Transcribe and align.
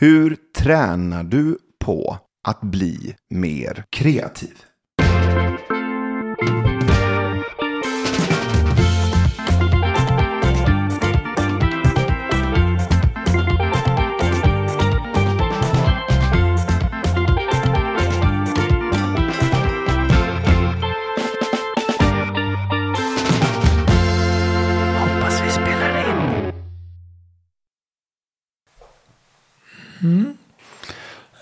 Hur 0.00 0.36
tränar 0.58 1.24
du 1.24 1.58
på 1.84 2.18
att 2.48 2.60
bli 2.60 3.14
mer 3.30 3.84
kreativ? 3.90 4.62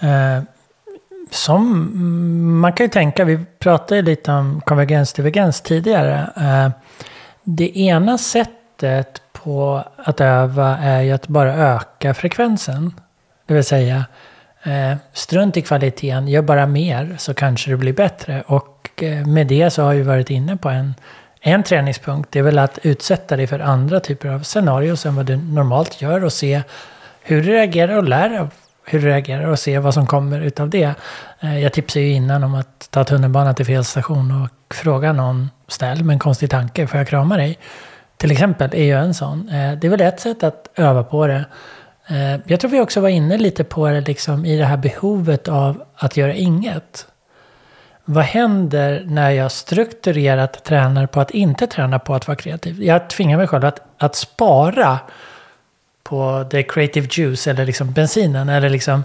Eh, 0.00 0.42
som 1.30 1.90
man 2.60 2.72
kan 2.72 2.84
ju 2.84 2.90
tänka, 2.90 3.24
vi 3.24 3.38
pratade 3.58 4.02
lite 4.02 4.32
om 4.32 4.60
konvergens-divergens 4.66 5.60
tidigare. 5.60 6.30
Eh, 6.36 6.70
det 7.44 7.78
ena 7.78 8.18
sättet 8.18 9.22
på 9.32 9.84
att 9.96 10.20
öva 10.20 10.78
är 10.78 11.02
ju 11.02 11.12
att 11.12 11.28
bara 11.28 11.54
öka 11.54 12.14
frekvensen. 12.14 12.94
Det 13.46 13.54
vill 13.54 13.64
säga, 13.64 14.04
eh, 14.62 14.96
strunt 15.12 15.56
i 15.56 15.62
kvaliteten, 15.62 16.28
gör 16.28 16.42
bara 16.42 16.66
mer 16.66 17.16
så 17.18 17.34
kanske 17.34 17.70
det 17.70 17.76
blir 17.76 17.92
bättre. 17.92 18.42
Och 18.46 19.02
eh, 19.02 19.26
med 19.26 19.46
det 19.46 19.70
så 19.70 19.82
har 19.82 19.94
vi 19.94 20.02
varit 20.02 20.30
inne 20.30 20.56
på 20.56 20.68
en, 20.68 20.94
en 21.40 21.62
träningspunkt. 21.62 22.32
Det 22.32 22.38
är 22.38 22.42
väl 22.42 22.58
att 22.58 22.78
utsätta 22.82 23.36
dig 23.36 23.46
för 23.46 23.60
andra 23.60 24.00
typer 24.00 24.28
av 24.28 24.42
scenarier 24.42 25.06
än 25.06 25.16
vad 25.16 25.26
du 25.26 25.36
normalt 25.36 26.02
gör 26.02 26.24
och 26.24 26.32
se 26.32 26.62
hur 27.22 27.42
du 27.42 27.52
reagerar 27.52 27.96
och 27.96 28.08
lär 28.08 28.38
av 28.38 28.50
hur 28.88 29.00
du 29.00 29.06
reagerar 29.06 29.46
och 29.46 29.58
se 29.58 29.78
vad 29.78 29.94
som 29.94 30.06
kommer 30.06 30.40
utav 30.40 30.70
det. 30.70 30.94
Eh, 31.40 31.58
jag 31.62 31.72
tipsade 31.72 32.04
ju 32.04 32.12
innan 32.12 32.44
om 32.44 32.54
att 32.54 32.88
ta 32.90 33.04
tunnelbanan 33.04 33.54
till 33.54 33.66
fel 33.66 33.84
station 33.84 34.42
och 34.44 34.74
fråga 34.74 35.12
någon 35.12 35.50
snäll 35.68 36.04
med 36.04 36.14
en 36.14 36.18
konstig 36.18 36.50
tanke, 36.50 36.86
får 36.86 36.98
jag 36.98 37.08
krama 37.08 37.36
dig? 37.36 37.58
Till 38.16 38.30
exempel 38.30 38.70
är 38.74 38.84
ju 38.84 38.94
en 38.94 39.14
sån. 39.14 39.48
Eh, 39.48 39.78
det 39.78 39.86
är 39.86 39.90
väl 39.90 40.00
ett 40.00 40.20
sätt 40.20 40.42
att 40.42 40.68
öva 40.74 41.04
på 41.04 41.26
det. 41.26 41.44
Eh, 42.08 42.40
jag 42.46 42.60
tror 42.60 42.70
vi 42.70 42.80
också 42.80 43.00
var 43.00 43.08
inne 43.08 43.38
lite 43.38 43.64
på 43.64 43.88
det 43.88 44.00
liksom 44.00 44.44
i 44.44 44.56
det 44.56 44.64
här 44.64 44.76
behovet 44.76 45.48
av 45.48 45.82
att 45.96 46.16
göra 46.16 46.34
inget. 46.34 47.06
Vad 48.04 48.24
händer 48.24 49.02
när 49.06 49.30
jag 49.30 49.52
strukturerat 49.52 50.64
tränar 50.64 51.06
på 51.06 51.20
att 51.20 51.30
inte 51.30 51.66
träna 51.66 51.98
på 51.98 52.14
att 52.14 52.26
vara 52.26 52.36
kreativ? 52.36 52.82
Jag 52.82 53.10
tvingar 53.10 53.36
mig 53.36 53.46
själv 53.46 53.64
att, 53.64 53.80
att 53.98 54.16
spara 54.16 54.98
på 56.08 56.44
the 56.50 56.62
creative 56.62 57.08
juice 57.10 57.46
eller 57.46 57.66
liksom 57.66 57.92
bensinen. 57.92 58.48
Eller 58.48 58.68
liksom, 58.68 59.04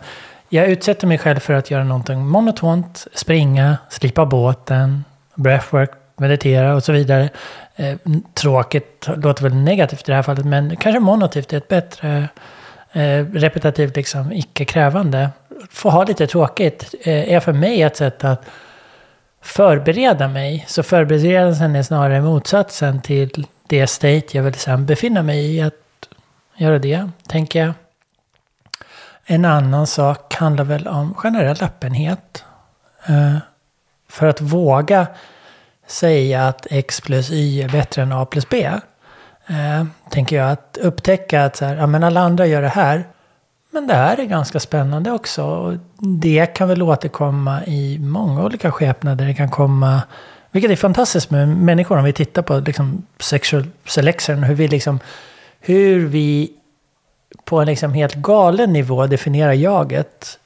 jag 0.49 0.67
utsätter 0.67 1.07
mig 1.07 1.17
själv 1.17 1.39
för 1.39 1.53
att 1.53 1.71
göra 1.71 1.83
någonting 1.83 2.25
monotont, 2.25 3.07
springa, 3.13 3.77
slipa 3.89 4.25
båten, 4.25 5.03
breathwork, 5.35 5.91
meditera 6.17 6.75
och 6.75 6.83
så 6.83 6.91
vidare. 6.91 7.29
Eh, 7.75 7.97
tråkigt 8.33 9.07
låter 9.15 9.43
väl 9.43 9.53
negativt 9.55 10.01
i 10.01 10.11
det 10.11 10.15
här 10.15 10.23
fallet, 10.23 10.45
men 10.45 10.75
kanske 10.75 10.99
monotivt 10.99 11.53
är 11.53 11.57
ett 11.57 11.67
bättre 11.67 12.27
eh, 12.91 13.25
repetitivt, 13.33 13.95
liksom, 13.95 14.31
icke-krävande. 14.31 15.29
Få 15.69 15.89
ha 15.89 16.03
lite 16.03 16.27
tråkigt 16.27 16.95
eh, 17.01 17.33
är 17.33 17.39
för 17.39 17.53
mig 17.53 17.81
ett 17.81 17.97
sätt 17.97 18.23
att 18.23 18.45
förbereda 19.41 20.27
mig. 20.27 20.65
Så 20.67 20.83
förberedelsen 20.83 21.75
är 21.75 21.83
snarare 21.83 22.21
motsatsen 22.21 23.01
till 23.01 23.47
det 23.67 23.87
state 23.87 24.25
jag 24.31 24.43
vill 24.43 24.53
sen 24.53 24.85
befinna 24.85 25.23
mig 25.23 25.55
i. 25.55 25.61
Att 25.61 25.82
göra 26.57 26.79
det, 26.79 27.09
tänker 27.27 27.59
jag. 27.65 27.73
En 29.25 29.45
annan 29.45 29.87
sak 29.87 30.33
handlar 30.35 30.63
väl 30.63 30.87
om 30.87 31.13
generell 31.13 31.57
öppenhet. 31.61 32.43
Eh, 33.07 33.35
För 34.09 34.27
att 34.27 34.41
våga 34.41 35.07
säga 35.87 36.47
att 36.47 36.67
X 36.69 37.01
plus 37.01 37.31
Y 37.31 37.61
är 37.61 37.69
bättre 37.69 38.01
än 38.01 38.11
A 38.11 38.25
plus 38.25 38.49
B. 38.49 38.63
eh, 39.47 39.85
Tänker 40.09 40.35
jag 40.35 40.51
att 40.51 40.77
upptäcka 40.81 41.45
att 41.45 41.55
så 41.55 41.65
här, 41.65 41.75
ja, 41.75 41.87
men 41.87 42.03
alla 42.03 42.21
andra 42.21 42.45
gör 42.45 42.61
det 42.61 42.67
här. 42.69 43.07
Men 43.71 43.87
det 43.87 43.93
här 43.93 44.19
är 44.19 44.25
ganska 44.25 44.59
spännande 44.59 45.11
också. 45.11 45.43
Och 45.43 45.73
Det 45.97 46.45
kan 46.45 46.67
väl 46.67 46.81
återkomma 46.81 47.63
i 47.65 47.99
många 47.99 48.43
olika 48.43 48.71
skepnader. 48.71 49.25
Det 49.25 49.33
kan 49.33 49.49
komma, 49.49 50.01
vilket 50.51 50.71
är 50.71 50.75
fantastiskt 50.75 51.29
med 51.31 51.47
människor 51.47 51.97
om 51.97 52.03
vi 52.03 52.13
tittar 52.13 52.41
på 52.41 52.59
liksom 52.59 53.05
sexual 53.19 53.65
selection. 53.85 54.43
Hur 54.43 54.55
vi, 54.55 54.67
liksom, 54.67 54.99
hur 55.65 56.07
vi 56.07 56.51
på 57.45 57.59
en 57.59 57.67
liksom 57.67 57.93
helt 57.93 58.15
galen 58.15 58.73
nivå 58.73 59.07
definierar 59.07 59.53
jaget 59.53 60.39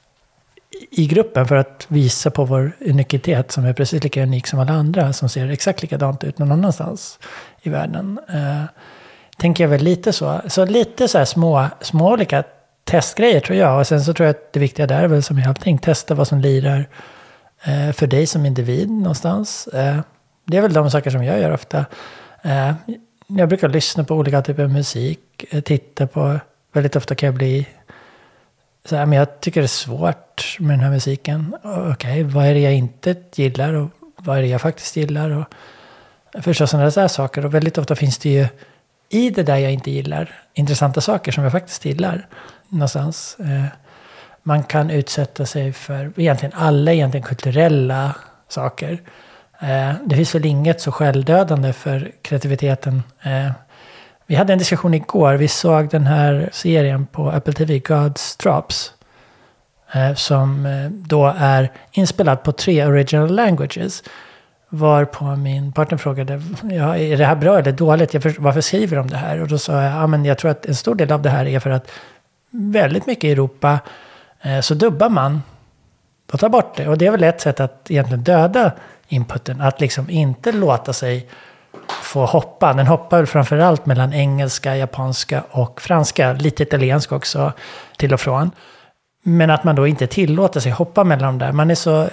i 0.90 1.06
gruppen 1.06 1.48
för 1.48 1.56
att 1.56 1.86
visa 1.88 2.30
på 2.30 2.44
vår 2.44 2.72
unikitet 2.80 3.52
som 3.52 3.64
är 3.64 3.72
precis 3.72 4.04
lika 4.04 4.22
unik 4.22 4.46
som 4.46 4.58
alla 4.58 4.72
andra 4.72 5.12
som 5.12 5.28
ser 5.28 5.48
exakt 5.48 5.82
likadant 5.82 6.24
ut 6.24 6.38
någon 6.38 6.52
annanstans 6.52 7.18
i 7.62 7.70
världen. 7.70 8.18
Eh, 8.28 8.64
tänker 9.36 9.64
jag 9.64 9.68
väl 9.68 9.82
lite 9.82 10.12
så. 10.12 10.40
Så 10.46 10.64
lite 10.64 11.08
så 11.08 11.18
här 11.18 11.24
små, 11.24 11.66
små 11.80 12.12
olika 12.12 12.44
testgrejer 12.84 13.40
tror 13.40 13.58
jag. 13.58 13.78
Och 13.78 13.86
sen 13.86 14.04
så 14.04 14.14
tror 14.14 14.26
jag 14.26 14.36
att 14.36 14.52
det 14.52 14.60
viktiga 14.60 14.86
där 14.86 15.02
är 15.02 15.08
väl 15.08 15.22
som 15.22 15.38
i 15.38 15.44
allting, 15.44 15.78
testa 15.78 16.14
vad 16.14 16.28
som 16.28 16.40
lirar 16.40 16.88
eh, 17.64 17.92
för 17.92 18.06
dig 18.06 18.26
som 18.26 18.46
individ 18.46 18.90
någonstans. 18.90 19.66
Eh, 19.66 20.00
det 20.44 20.56
är 20.56 20.62
väl 20.62 20.72
de 20.72 20.90
saker 20.90 21.10
som 21.10 21.24
jag 21.24 21.40
gör 21.40 21.52
ofta. 21.52 21.86
Eh, 22.42 22.72
jag 23.30 23.48
brukar 23.48 23.68
lyssna 23.68 24.04
på 24.04 24.14
olika 24.14 24.42
typer 24.42 24.62
av 24.62 24.70
musik, 24.70 25.44
eh, 25.50 25.60
titta 25.60 26.06
på, 26.06 26.40
väldigt 26.72 26.96
ofta 26.96 27.14
kan 27.14 27.26
jag 27.26 27.34
bli 27.34 27.66
så 28.84 28.96
här, 28.96 29.06
men 29.06 29.18
jag 29.18 29.40
tycker 29.40 29.60
det 29.60 29.64
är 29.64 29.68
svårt 29.68 30.56
med 30.60 30.70
den 30.70 30.80
här 30.80 30.90
musiken. 30.90 31.56
Okej, 31.92 32.22
vad 32.22 32.46
är 32.46 32.54
det 32.54 32.60
jag 32.60 32.74
inte 32.74 33.14
gillar 33.34 33.72
och 33.72 33.88
vad 34.16 34.38
är 34.38 34.42
det 34.42 34.48
jag 34.48 34.60
faktiskt 34.60 34.96
gillar? 34.96 35.30
Och 35.30 36.44
förstås 36.44 36.70
sådana 36.70 36.90
där 36.90 37.08
saker. 37.08 37.46
Och 37.46 37.54
väldigt 37.54 37.78
ofta 37.78 37.96
finns 37.96 38.18
det 38.18 38.30
ju 38.30 38.46
i 39.08 39.30
det 39.30 39.42
där 39.42 39.56
jag 39.56 39.72
inte 39.72 39.90
gillar 39.90 40.42
intressanta 40.54 41.00
saker 41.00 41.32
som 41.32 41.42
jag 41.44 41.52
faktiskt 41.52 41.84
gillar 41.84 42.26
någonstans. 42.68 43.36
Eh, 43.40 43.64
man 44.42 44.62
kan 44.62 44.90
utsätta 44.90 45.46
sig 45.46 45.72
för 45.72 46.12
egentligen 46.16 46.54
alla 46.54 46.92
egentligen 46.92 47.26
kulturella 47.26 48.14
saker. 48.48 49.00
Eh, 49.60 49.92
det 50.04 50.16
finns 50.16 50.34
väl 50.34 50.44
inget 50.44 50.80
så 50.80 50.92
självdödande 50.92 51.72
för 51.72 52.10
kreativiteten. 52.22 53.02
Eh, 53.22 53.50
vi 54.26 54.34
hade 54.34 54.52
en 54.52 54.58
diskussion 54.58 54.94
igår. 54.94 55.34
Vi 55.34 55.48
såg 55.48 55.88
den 55.88 56.06
här 56.06 56.48
serien 56.52 57.06
på 57.06 57.30
Apple 57.30 57.52
TV, 57.52 57.78
God's 57.78 58.42
Drops. 58.42 58.92
Eh, 59.92 60.14
som 60.14 60.68
då 60.90 61.34
är 61.38 61.72
inspelad 61.92 62.42
på 62.42 62.52
tre 62.52 62.86
original 62.86 63.34
languages. 63.34 64.02
Varpå 64.68 65.24
min 65.24 65.72
partner 65.72 65.98
frågade, 65.98 66.42
ja, 66.62 66.96
är 66.96 67.16
det 67.16 67.24
här 67.24 67.36
bra 67.36 67.58
eller 67.58 67.72
dåligt? 67.72 68.14
Jag 68.14 68.22
för, 68.22 68.34
varför 68.38 68.60
skriver 68.60 68.96
de 68.96 69.10
det 69.10 69.16
här? 69.16 69.40
Och 69.40 69.48
då 69.48 69.58
sa 69.58 69.82
jag, 69.82 69.92
ja, 69.92 70.06
men 70.06 70.24
jag 70.24 70.38
tror 70.38 70.50
att 70.50 70.66
en 70.66 70.74
stor 70.74 70.94
del 70.94 71.12
av 71.12 71.22
det 71.22 71.30
här 71.30 71.46
är 71.46 71.60
för 71.60 71.70
att 71.70 71.90
väldigt 72.50 73.06
mycket 73.06 73.24
i 73.24 73.32
Europa 73.32 73.78
så 74.62 74.74
dubbar 74.74 75.08
man 75.08 75.42
och 76.32 76.40
tar 76.40 76.48
bort 76.48 76.76
det. 76.76 76.88
Och 76.88 76.98
det 76.98 77.06
är 77.06 77.10
väl 77.10 77.24
ett 77.24 77.40
sätt 77.40 77.60
att 77.60 77.90
egentligen 77.90 78.22
döda 78.22 78.72
inputen. 79.08 79.60
Att 79.60 79.80
liksom 79.80 80.10
inte 80.10 80.52
låta 80.52 80.92
sig 80.92 81.28
få 82.02 82.26
hoppa. 82.26 82.72
Den 82.72 82.86
hoppar 82.86 83.16
väl 83.16 83.26
framförallt 83.26 83.86
mellan 83.86 84.12
engelska, 84.12 84.76
japanska 84.76 85.44
och 85.50 85.80
franska. 85.80 86.32
Lite 86.32 86.62
italienska 86.62 87.16
också 87.16 87.52
till 87.96 88.14
och 88.14 88.20
från. 88.20 88.50
Men 89.22 89.50
att 89.50 89.64
man 89.64 89.76
då 89.76 89.86
inte 89.86 90.06
tillåter 90.06 90.60
sig 90.60 90.72
hoppa 90.72 91.04
mellan 91.04 91.38
de 91.38 91.44
där. 91.46 91.52
Man 91.52 91.70
är 91.70 91.74
så 91.74 92.08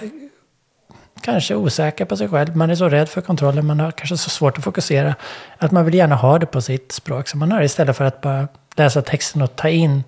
kanske 1.20 1.54
osäker 1.54 2.04
på 2.04 2.16
sig 2.16 2.28
själv. 2.28 2.56
Man 2.56 2.70
är 2.70 2.74
så 2.74 2.88
rädd 2.88 3.08
för 3.08 3.20
kontrollen. 3.20 3.66
Man 3.66 3.80
har 3.80 3.90
kanske 3.90 4.16
så 4.16 4.30
svårt 4.30 4.58
att 4.58 4.64
fokusera. 4.64 5.14
Att 5.58 5.72
man 5.72 5.84
vill 5.84 5.94
gärna 5.94 6.14
ha 6.14 6.38
det 6.38 6.46
på 6.46 6.60
sitt 6.60 6.92
språk 6.92 7.28
som 7.28 7.40
man 7.40 7.52
har. 7.52 7.62
Istället 7.62 7.96
för 7.96 8.04
att 8.04 8.20
bara 8.20 8.48
läsa 8.76 9.02
texten 9.02 9.42
och 9.42 9.56
ta 9.56 9.68
in 9.68 10.04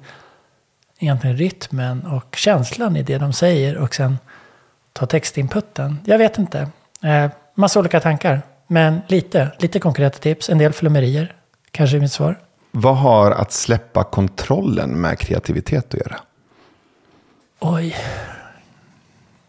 egentligen 0.99 1.37
rytmen 1.37 2.06
och 2.06 2.37
känslan 2.37 2.96
i 2.96 3.02
det 3.02 3.19
de 3.19 3.32
säger. 3.32 3.76
Och 3.76 3.94
sen 3.94 4.19
ta 4.93 5.06
textinputen. 5.06 5.99
Jag 6.05 6.19
vet 6.19 6.38
inte. 6.38 6.69
Eh, 7.02 7.30
massa 7.54 7.80
olika 7.80 8.00
tankar. 8.00 8.42
Men 8.66 9.00
lite, 9.06 9.50
lite 9.58 9.80
konkreta 9.80 10.18
tips. 10.18 10.50
En 10.50 10.58
del 10.58 10.72
flummerier. 10.72 11.34
Kanske 11.70 11.96
är 11.96 12.00
mitt 12.00 12.12
svar. 12.12 12.38
Vad 12.70 12.96
har 12.96 13.30
att 13.30 13.52
släppa 13.52 14.04
kontrollen 14.04 15.00
med 15.00 15.18
kreativitet 15.18 15.94
att 15.94 16.00
göra? 16.00 16.16
Oj. 17.60 17.96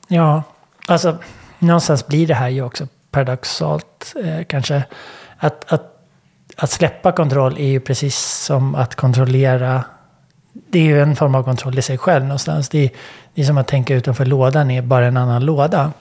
Ja, 0.07 0.43
alltså 0.87 1.17
någonstans 1.59 2.07
blir 2.07 2.27
det 2.27 2.33
här 2.33 2.49
ju 2.49 2.61
också 2.61 2.87
paradoxalt 3.11 4.15
eh, 4.23 4.43
kanske. 4.43 4.83
Att, 5.37 5.73
att, 5.73 6.07
att 6.57 6.71
släppa 6.71 7.11
kontroll 7.11 7.57
är 7.57 7.67
ju 7.67 7.79
precis 7.79 8.17
som 8.17 8.75
att 8.75 8.95
kontrollera. 8.95 9.83
Det 10.53 10.79
är 10.79 10.83
ju 10.83 11.01
en 11.01 11.15
form 11.15 11.35
av 11.35 11.43
kontroll 11.43 11.79
i 11.79 11.81
sig 11.81 11.97
själv 11.97 12.23
någonstans. 12.23 12.69
Det 12.69 12.85
är, 12.85 12.89
det 13.33 13.41
är 13.41 13.45
som 13.45 13.57
att 13.57 13.67
tänka 13.67 13.95
utanför 13.95 14.25
lådan 14.25 14.71
är 14.71 14.81
bara 14.81 15.05
en 15.05 15.17
annan 15.17 15.45
låda. 15.45 15.91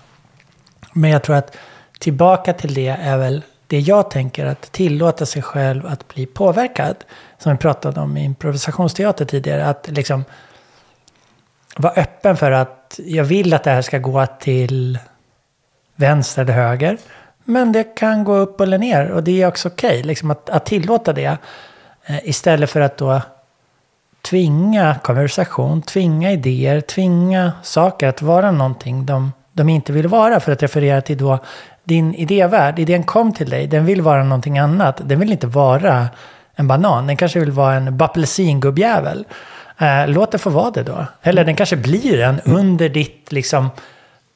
Men 0.99 1.11
jag 1.11 1.23
tror 1.23 1.37
att 1.37 1.57
tillbaka 1.99 2.53
till 2.53 2.75
det 2.75 2.89
är 2.89 3.17
väl 3.17 3.43
det 3.67 3.81
jag 3.81 4.11
tänker 4.11 4.47
att 4.47 4.73
tillåta 4.73 5.27
sig 5.27 5.43
själv 5.43 5.87
att 5.87 6.09
bli 6.09 6.27
påverkad. 6.27 6.97
Som 7.39 7.53
vi 7.53 7.59
pratade 7.59 8.01
om 8.01 8.17
i 8.17 8.25
improvisationsteater 8.25 9.25
tidigare. 9.25 9.67
Att 9.67 9.89
liksom 9.89 10.25
vara 11.77 11.93
öppen 11.93 12.37
för 12.37 12.51
att 12.51 13.01
jag 13.05 13.25
vill 13.25 13.55
att 13.55 13.65
det 13.65 13.71
här 13.71 13.83
ska 13.83 13.99
gå 13.99 14.27
till 14.27 14.99
vänster 15.97 16.43
eller 16.43 16.53
höger. 16.53 16.99
Men 17.45 17.73
det 17.73 17.85
kan 17.85 18.25
gå 18.25 18.37
upp 18.37 18.61
eller 18.61 18.79
ner 18.79 19.11
och 19.11 19.25
det 19.25 19.43
är 19.43 19.47
också 19.47 19.69
okej. 19.69 19.89
Okay, 19.89 20.03
liksom 20.03 20.31
att, 20.31 20.51
att 20.51 20.67
tillåta 20.67 21.13
det. 21.13 21.39
Eh, 22.05 22.29
istället 22.29 22.71
för 22.71 22.81
att 22.81 22.97
då 22.97 23.21
tvinga 24.23 24.97
konversation, 25.03 25.83
tvinga 25.83 26.33
idéer, 26.33 26.81
tvinga 26.81 27.53
saker 27.63 28.09
att 28.09 28.23
vara 28.23 28.51
någonting 28.51 29.07
de, 29.07 29.33
de 29.59 29.69
inte 29.69 29.93
vill 29.93 30.09
vara. 30.09 30.41
För 30.41 30.53
att 30.53 30.63
referera 30.63 31.01
till 31.01 31.19
då 31.19 31.39
din 31.85 32.15
idévärld. 32.15 32.79
Idén 32.79 33.03
kom 33.03 33.33
till 33.33 33.51
dig, 33.51 33.67
den 33.67 33.85
vill 33.85 34.03
vara 34.03 34.23
någonting 34.25 34.59
annat. 34.59 35.01
Den 35.05 35.21
vill 35.21 35.33
inte 35.33 35.47
vara 35.47 36.09
en 36.55 36.69
banan, 36.69 37.07
den 37.07 37.17
kanske 37.17 37.41
vill 37.41 37.51
vara 37.51 37.75
en 37.75 38.03
apelsingubbjävel. 38.03 39.25
Eh, 39.79 40.09
låt 40.09 40.33
det 40.33 40.39
få 40.39 40.51
vara 40.51 40.71
det 40.71 40.83
då. 40.83 41.07
Eller 41.23 41.45
den 41.45 41.57
kanske 41.57 41.77
blir 41.77 42.21
en 42.21 42.41
under 42.41 42.89
ditt 42.89 43.33
liksom 43.33 43.71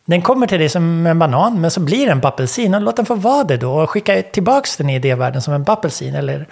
den 0.04 0.22
kommer 0.22 0.46
till 0.46 0.58
dig 0.58 0.68
som 0.68 1.06
en 1.06 1.18
banan, 1.18 1.60
men 1.60 1.70
så 1.70 1.80
blir 1.80 2.06
den 2.06 2.18
en 2.18 2.26
apelsin. 2.26 2.72
låt 2.72 2.96
den 2.96 3.06
få 3.06 3.14
vara 3.14 3.44
det 3.44 3.56
då. 3.56 3.72
Och 3.72 3.90
skicka 3.90 4.22
tillbaka 4.22 4.68
den 4.78 4.90
i 4.90 4.94
idévärlden 4.94 5.42
som 5.42 5.54
en 5.54 5.64
apelsin. 5.66 6.14
Eller 6.14 6.46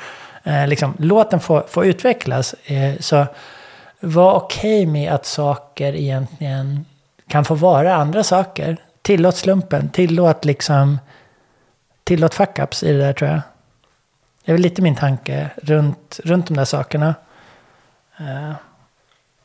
eh, 0.44 0.67
liksom, 0.67 0.94
låt 0.99 1.31
den 1.31 1.40
få, 1.40 1.64
få 1.69 1.84
utvecklas. 1.84 2.55
Eh, 2.64 2.94
så 3.00 3.26
var 4.00 4.32
okej 4.34 4.82
okay 4.82 4.93
med 4.93 5.12
att 5.12 5.26
saker 5.26 5.94
egentligen 5.96 6.84
kan 7.31 7.44
få 7.44 7.55
vara 7.55 7.94
andra 7.94 8.25
saker. 8.25 8.77
Tillåt 9.03 9.37
slumpen, 9.37 9.88
tillåt 9.88 10.44
liksom... 10.44 10.99
Tillåt 12.05 12.35
fuck-ups 12.35 12.85
i 12.85 12.93
det 12.93 12.99
där 12.99 13.12
tror 13.12 13.31
jag. 13.31 13.41
Det 14.44 14.53
är 14.53 14.55
väl 14.55 14.62
lite 14.62 14.82
min 14.82 14.97
tanke 14.97 15.50
runt, 15.62 16.21
runt 16.25 16.47
de 16.47 16.56
där 16.56 16.65
sakerna. 16.65 17.15
Eh, 18.19 18.53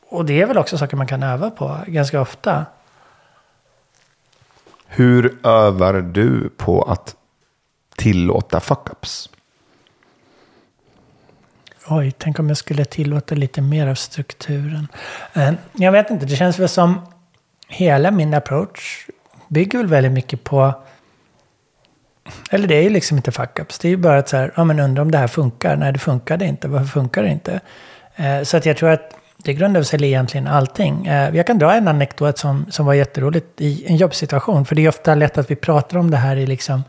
och 0.08 0.24
det 0.24 0.42
är 0.42 0.46
väl 0.46 0.58
också 0.58 0.78
saker 0.78 0.96
man 0.96 1.06
kan 1.06 1.22
öva 1.22 1.50
på 1.50 1.78
ganska 1.86 2.20
ofta. 2.20 2.66
Hur 4.86 5.46
övar 5.46 5.94
du 5.94 6.50
på 6.56 6.82
att 6.82 7.16
tillåta 7.96 8.58
fuck-ups? 8.58 9.30
Oj, 11.88 12.12
tänk 12.18 12.38
om 12.38 12.48
jag 12.48 12.56
skulle 12.56 12.84
tillåta 12.84 13.34
lite 13.34 13.62
mer 13.62 13.86
av 13.86 13.94
strukturen. 13.94 14.88
Eh, 15.32 15.52
jag 15.72 15.92
vet 15.92 16.10
inte, 16.10 16.26
det 16.26 16.36
känns 16.36 16.58
väl 16.58 16.68
som 16.68 17.00
hela 17.68 18.10
min 18.10 18.34
approach 18.34 19.06
bygger 19.48 19.78
väl 19.78 19.86
väldigt 19.86 20.12
mycket 20.12 20.44
på... 20.44 20.74
Eller 22.50 22.68
det 22.68 22.74
är 22.74 22.82
ju 22.82 22.90
liksom 22.90 23.16
inte 23.16 23.30
fuck-ups. 23.30 23.78
Det 23.82 23.88
är 23.88 23.90
ju 23.90 23.96
bara 23.96 24.18
att 24.18 24.28
så 24.28 24.36
här, 24.36 24.52
ja 24.56 24.64
men 24.64 24.80
undrar 24.80 25.02
om 25.02 25.10
det 25.10 25.18
här 25.18 25.26
funkar. 25.26 25.76
Nej, 25.76 25.92
det 25.92 25.98
funkade 25.98 26.44
inte. 26.44 26.68
Varför 26.68 26.86
funkar 26.86 27.22
det 27.22 27.28
inte? 27.28 27.60
Eh, 28.16 28.42
så 28.42 28.56
att 28.56 28.66
jag 28.66 28.76
tror 28.76 28.90
att 28.90 29.16
det 29.36 29.54
grundar 29.54 29.82
sig 29.82 30.04
egentligen 30.04 30.46
allting. 30.46 31.06
Eh, 31.06 31.36
jag 31.36 31.46
kan 31.46 31.58
dra 31.58 31.74
en 31.74 31.88
anekdot 31.88 32.38
som, 32.38 32.66
som 32.70 32.86
var 32.86 32.94
jätteroligt 32.94 33.60
i 33.60 33.86
en 33.86 33.96
jobbsituation. 33.96 34.66
För 34.66 34.74
det 34.74 34.84
är 34.84 34.88
ofta 34.88 35.14
lätt 35.14 35.38
att 35.38 35.50
vi 35.50 35.56
pratar 35.56 35.98
om 35.98 36.10
det 36.10 36.16
här 36.16 36.36
i 36.36 36.46
liksom 36.46 36.82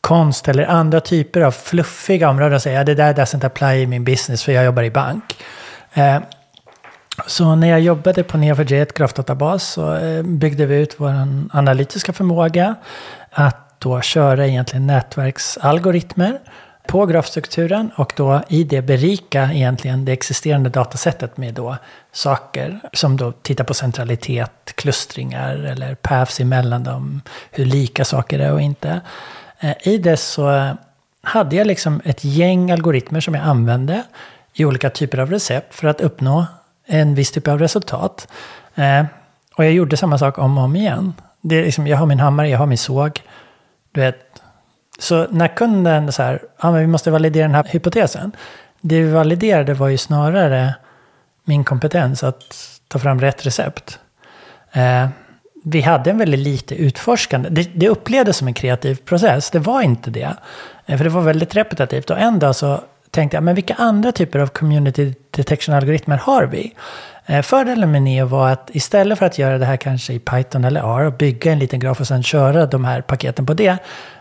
konst 0.00 0.48
eller 0.48 0.66
andra 0.66 1.00
typer 1.00 1.40
av 1.40 1.50
fluffiga 1.50 2.30
områden 2.30 2.54
och 2.54 2.62
säger 2.62 2.80
att 2.80 2.86
det 2.86 2.94
där 2.94 3.14
doesn't 3.14 3.46
apply 3.46 3.82
i 3.82 3.86
min 3.86 4.04
business 4.04 4.44
för 4.44 4.52
jag 4.52 4.64
jobbar 4.64 4.82
i 4.82 4.90
bank. 4.90 5.24
Eh, 5.94 6.18
så 7.26 7.54
när 7.54 7.68
jag 7.68 7.80
jobbade 7.80 8.22
på 8.22 8.36
Neo4j, 8.38 8.86
grafdatabas, 8.94 9.64
så 9.64 9.94
eh, 9.94 10.22
byggde 10.22 10.66
vi 10.66 10.76
ut 10.76 10.94
vår 10.96 11.12
analytiska 11.52 12.12
förmåga 12.12 12.74
att 13.30 13.80
då 13.80 14.00
köra 14.00 14.46
egentligen 14.46 14.86
nätverksalgoritmer 14.86 16.38
på 16.86 17.06
grafstrukturen 17.06 17.90
och 17.96 18.12
då 18.16 18.42
i 18.48 18.64
det 18.64 18.82
berika 18.82 19.52
egentligen 19.52 20.04
det 20.04 20.12
existerande 20.12 20.70
datasättet 20.70 21.36
med 21.36 21.54
då 21.54 21.76
saker 22.12 22.80
som 22.92 23.16
då 23.16 23.32
tittar 23.32 23.64
på 23.64 23.74
centralitet, 23.74 24.72
klustringar 24.74 25.56
eller 25.56 25.94
paths 25.94 26.40
emellan 26.40 26.84
dem, 26.84 27.22
hur 27.50 27.64
lika 27.64 28.04
saker 28.04 28.38
är 28.38 28.52
och 28.52 28.60
inte. 28.60 29.00
Eh, 29.60 29.88
I 29.88 29.98
det 29.98 30.16
så 30.16 30.76
hade 31.22 31.56
jag 31.56 31.66
liksom 31.66 32.00
ett 32.04 32.24
gäng 32.24 32.70
algoritmer 32.70 33.20
som 33.20 33.34
jag 33.34 33.44
använde 33.44 34.02
i 34.54 34.64
olika 34.64 34.90
typer 34.90 35.18
av 35.18 35.30
recept 35.30 35.74
för 35.74 35.88
att 35.88 36.00
uppnå 36.00 36.46
en 36.86 37.14
viss 37.14 37.30
typ 37.30 37.48
av 37.48 37.58
resultat. 37.58 38.28
Eh, 38.74 39.04
och 39.56 39.64
jag 39.64 39.72
gjorde 39.72 39.96
samma 39.96 40.18
sak 40.18 40.38
om 40.38 40.58
och 40.58 40.64
om 40.64 40.76
igen. 40.76 41.14
Det 41.40 41.56
är 41.56 41.64
liksom, 41.64 41.86
jag 41.86 41.96
har 41.96 42.06
min 42.06 42.20
hammare, 42.20 42.48
jag 42.48 42.58
har 42.58 42.66
min 42.66 42.78
såg. 42.78 43.22
Du 43.92 44.00
vet, 44.00 44.42
så 44.98 45.26
när 45.30 45.56
kunden 45.56 46.12
så 46.12 46.22
här, 46.22 46.42
ja 46.62 46.70
men 46.70 46.80
vi 46.80 46.86
måste 46.86 47.10
validera 47.10 47.46
den 47.46 47.54
här 47.54 47.64
hypotesen. 47.64 48.32
Det 48.80 49.02
vi 49.02 49.10
validerade 49.10 49.74
var 49.74 49.88
ju 49.88 49.98
snarare 49.98 50.74
min 51.44 51.64
kompetens 51.64 52.24
att 52.24 52.54
ta 52.88 52.98
fram 52.98 53.20
rätt 53.20 53.46
recept. 53.46 53.98
Eh, 54.72 55.08
vi 55.64 55.80
hade 55.80 56.10
en 56.10 56.18
väldigt 56.18 56.40
lite 56.40 56.74
utforskande. 56.74 57.48
Det, 57.48 57.62
det 57.62 57.88
upplevdes 57.88 58.36
som 58.36 58.48
en 58.48 58.54
kreativ 58.54 58.94
process. 58.94 59.50
Det 59.50 59.58
var 59.58 59.82
inte 59.82 60.10
det. 60.10 60.36
Eh, 60.86 60.96
för 60.96 61.04
det 61.04 61.10
var 61.10 61.22
väldigt 61.22 61.56
repetitivt. 61.56 62.10
Och 62.10 62.18
en 62.18 62.38
dag 62.38 62.56
så 62.56 62.80
tänkte 63.16 63.36
jag, 63.36 63.44
men 63.44 63.54
vilka 63.54 63.74
andra 63.74 64.12
typer 64.12 64.38
av 64.38 64.46
community 64.46 65.14
detection-algoritmer 65.30 66.16
har 66.16 66.44
vi? 66.44 66.74
Eh, 67.26 67.42
fördelen 67.42 67.92
med 67.92 68.02
Neo 68.02 68.26
var 68.26 68.50
att 68.50 68.70
istället 68.72 69.18
för 69.18 69.26
att 69.26 69.38
göra 69.38 69.58
det 69.58 69.66
här 69.66 69.76
kanske 69.76 70.12
i 70.12 70.18
Python 70.18 70.64
eller 70.64 70.80
R 70.80 71.06
och 71.06 71.12
bygga 71.12 71.52
en 71.52 71.58
liten 71.58 71.80
graf 71.80 72.00
och 72.00 72.06
sen 72.06 72.22
köra 72.22 72.66
de 72.66 72.84
här 72.84 73.00
paketen 73.00 73.46
på 73.46 73.54
det, 73.54 73.78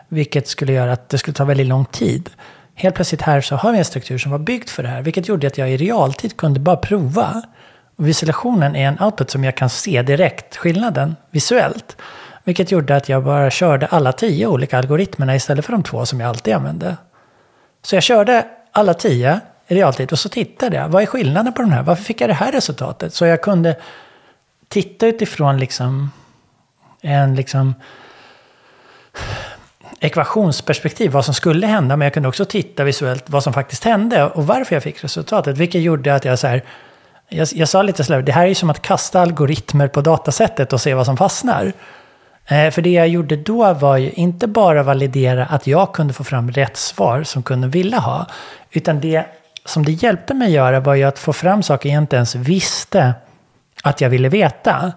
vilket 0.08 0.48
skulle 0.48 0.74
göra 0.74 0.94
att 0.94 1.10
det 1.10 1.18
skulle 1.18 1.36
ta 1.36 1.46
väldigt 1.46 1.68
lång 1.68 1.86
tid. 1.86 2.30
Helt 2.76 2.96
plötsligt 2.96 3.22
här 3.22 3.42
så 3.42 3.56
har 3.56 3.72
vi 3.72 3.78
en 3.78 3.86
struktur 3.86 4.18
som 4.18 4.32
var 4.32 4.40
byggd 4.40 4.70
för 4.70 4.84
det 4.84 4.90
här, 4.90 5.02
vilket 5.02 5.28
gjorde 5.28 5.48
att 5.48 5.58
jag 5.58 5.72
i 5.72 5.78
realtid 5.78 6.38
kunde 6.38 6.60
bara 6.60 6.78
prova. 6.78 7.42
Och 7.96 8.08
visualisationen 8.08 8.76
är 8.76 8.88
en 8.88 9.02
output 9.02 9.32
som 9.32 9.44
jag 9.44 9.58
kan 9.58 9.70
se 9.70 10.02
direkt 10.02 10.58
skillnaden 10.58 11.16
visuellt. 11.32 11.98
Vilket 12.44 12.72
gjorde 12.72 12.96
att 12.96 13.10
jag 13.10 13.24
bara 13.24 13.50
körde 13.50 13.86
alla 13.86 14.12
tio 14.12 14.48
olika 14.48 14.78
algoritmerna 14.78 15.36
istället 15.36 15.66
för 15.66 15.72
de 15.72 15.84
två 15.84 16.06
som 16.06 16.20
jag 16.20 16.30
alltid 16.30 16.54
använde. 16.54 16.98
Så 17.82 17.96
jag 17.96 18.04
körde 18.04 18.46
alla 18.76 18.94
tio 18.94 19.40
i 19.68 19.76
realtid 19.76 20.12
och 20.12 20.20
så 20.20 20.30
tittade 20.30 20.76
jag. 20.76 20.90
Vad 20.90 21.02
är 21.02 21.06
skillnaden 21.06 21.54
på 21.54 21.62
de 21.62 21.72
här? 21.72 21.84
Varför 21.84 22.04
fick 22.04 22.22
jag 22.22 22.30
det 22.30 22.34
här 22.34 22.52
resultatet? 22.52 23.14
Så 23.14 23.26
jag 23.26 23.42
kunde 23.42 23.76
titta 24.68 25.08
utifrån 25.08 25.58
liksom 25.58 26.12
en 27.02 27.36
liksom 27.36 27.74
ekvationsperspektiv 30.00 31.12
vad 31.12 31.26
som 31.26 31.34
skulle 31.34 31.68
hända. 31.68 31.98
Men 31.98 32.06
jag 32.06 32.14
kunde 32.14 32.30
också 32.30 32.46
titta 32.46 32.84
visuellt 32.84 33.30
vad 33.30 33.44
som 33.44 33.54
faktiskt 33.54 33.84
hände 33.84 34.24
och 34.24 34.48
varför 34.48 34.76
jag 34.76 34.84
fick 34.84 35.04
resultatet. 35.04 35.58
Vilket 35.58 35.82
gjorde 35.82 36.16
att 36.16 36.26
jag 36.26 36.40
så 36.40 36.48
här, 36.48 36.64
jag, 37.30 37.48
jag 37.52 37.70
sa 37.70 37.82
lite 37.82 38.04
slarvigt, 38.04 38.26
det 38.26 38.32
här 38.32 38.44
är 38.44 38.48
ju 38.48 38.56
som 38.56 38.70
att 38.70 38.82
kasta 38.82 39.22
algoritmer 39.22 39.88
på 39.88 40.02
datasättet 40.02 40.74
och 40.74 40.82
se 40.82 40.94
vad 40.94 41.06
som 41.06 41.18
fastnar. 41.18 41.74
Eh, 42.48 42.72
för 42.72 42.82
det 42.82 42.90
jag 42.90 43.08
gjorde 43.08 43.36
då 43.36 43.74
var 43.74 43.98
ju 43.98 44.12
inte 44.12 44.48
bara 44.48 44.84
validera 44.84 45.46
att 45.46 45.68
jag 45.68 45.94
kunde 45.94 46.14
få 46.14 46.24
fram 46.24 46.52
rätt 46.52 46.78
svar 46.78 47.24
som 47.24 47.44
kunden 47.44 47.70
ville 47.70 47.98
ha. 47.98 48.26
Utan 48.72 49.00
det 49.00 49.26
som 49.66 49.86
det 49.86 49.92
hjälpte 49.92 50.34
mig 50.34 50.52
göra 50.52 50.80
var 50.80 50.96
ju 50.96 51.04
att 51.04 51.20
få 51.20 51.34
fram 51.34 51.64
saker 51.64 51.90
jag 51.90 51.98
inte 52.02 52.16
ens 52.16 52.36
visste 52.36 53.14
att 53.84 54.02
jag 54.02 54.10
ville 54.10 54.30
veta. 54.30 54.94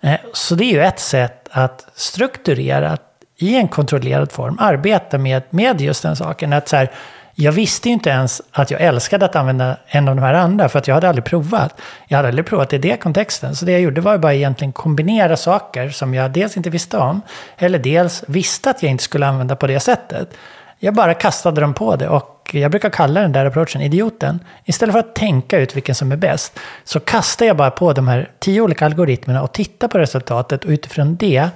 Eh, 0.00 0.20
så 0.32 0.54
det 0.54 0.64
är 0.64 0.72
ju 0.72 0.82
ett 0.82 1.00
sätt 1.00 1.48
att 1.50 1.86
strukturera, 1.94 2.96
i 3.38 3.56
en 3.56 3.68
kontrollerad 3.68 4.32
form 4.32 4.58
arbeta 4.60 5.18
med, 5.18 5.42
med 5.50 5.80
just 5.80 6.02
den 6.02 6.16
saken. 6.16 6.52
Att 6.52 6.68
så 6.68 6.76
här, 6.76 6.90
jag 7.38 7.52
visste 7.52 7.88
ju 7.88 7.92
inte 7.92 8.10
ens 8.10 8.42
att 8.52 8.70
jag 8.70 8.80
älskade 8.80 9.24
att 9.24 9.36
använda 9.36 9.76
en 9.86 10.08
av 10.08 10.16
de 10.16 10.22
här 10.22 10.34
andra, 10.34 10.68
för 10.68 10.78
att 10.78 10.88
jag 10.88 10.94
hade 10.94 11.08
aldrig 11.08 11.24
provat. 11.24 11.80
Jag 12.08 12.16
hade 12.16 12.28
aldrig 12.28 12.46
provat 12.46 12.72
i 12.72 12.78
den 12.78 12.98
kontexten. 12.98 13.56
Så 13.56 13.64
det 13.64 13.72
jag 13.72 13.80
gjorde 13.80 14.00
var 14.00 14.12
ju 14.12 14.18
bara 14.18 14.34
egentligen 14.34 14.72
kombinera 14.72 15.36
saker 15.36 15.90
som 15.90 16.14
jag 16.14 16.30
dels 16.30 16.56
inte 16.56 16.70
visste 16.70 16.98
om, 16.98 17.20
eller 17.58 17.78
dels 17.78 18.24
visste 18.26 18.70
att 18.70 18.82
jag 18.82 18.90
inte 18.90 19.04
skulle 19.04 19.26
använda 19.26 19.56
på 19.56 19.66
det 19.66 19.80
sättet. 19.80 20.34
Jag 20.78 20.94
bara 20.94 21.14
kastade 21.14 21.60
dem 21.60 21.74
på 21.74 21.96
det 21.96 22.08
och 22.08 22.50
jag 22.52 22.70
brukar 22.70 22.90
kalla 22.90 23.20
den 23.20 23.32
där 23.32 23.46
approachen 23.46 23.82
idioten. 23.82 24.40
Istället 24.64 24.92
för 24.92 25.00
att 25.00 25.14
tänka 25.14 25.58
ut 25.58 25.76
vilken 25.76 25.94
som 25.94 26.12
är 26.12 26.16
bäst, 26.16 26.58
så 26.84 27.00
kastar 27.00 27.46
jag 27.46 27.56
bara 27.56 27.70
på 27.70 27.92
de 27.92 28.08
här 28.08 28.30
tio 28.38 28.60
olika 28.60 28.84
algoritmerna 28.84 29.42
och 29.42 29.52
tittar 29.52 29.88
på 29.88 29.98
resultatet 29.98 30.64
och 30.64 30.70
utifrån 30.70 31.16
det 31.16 31.48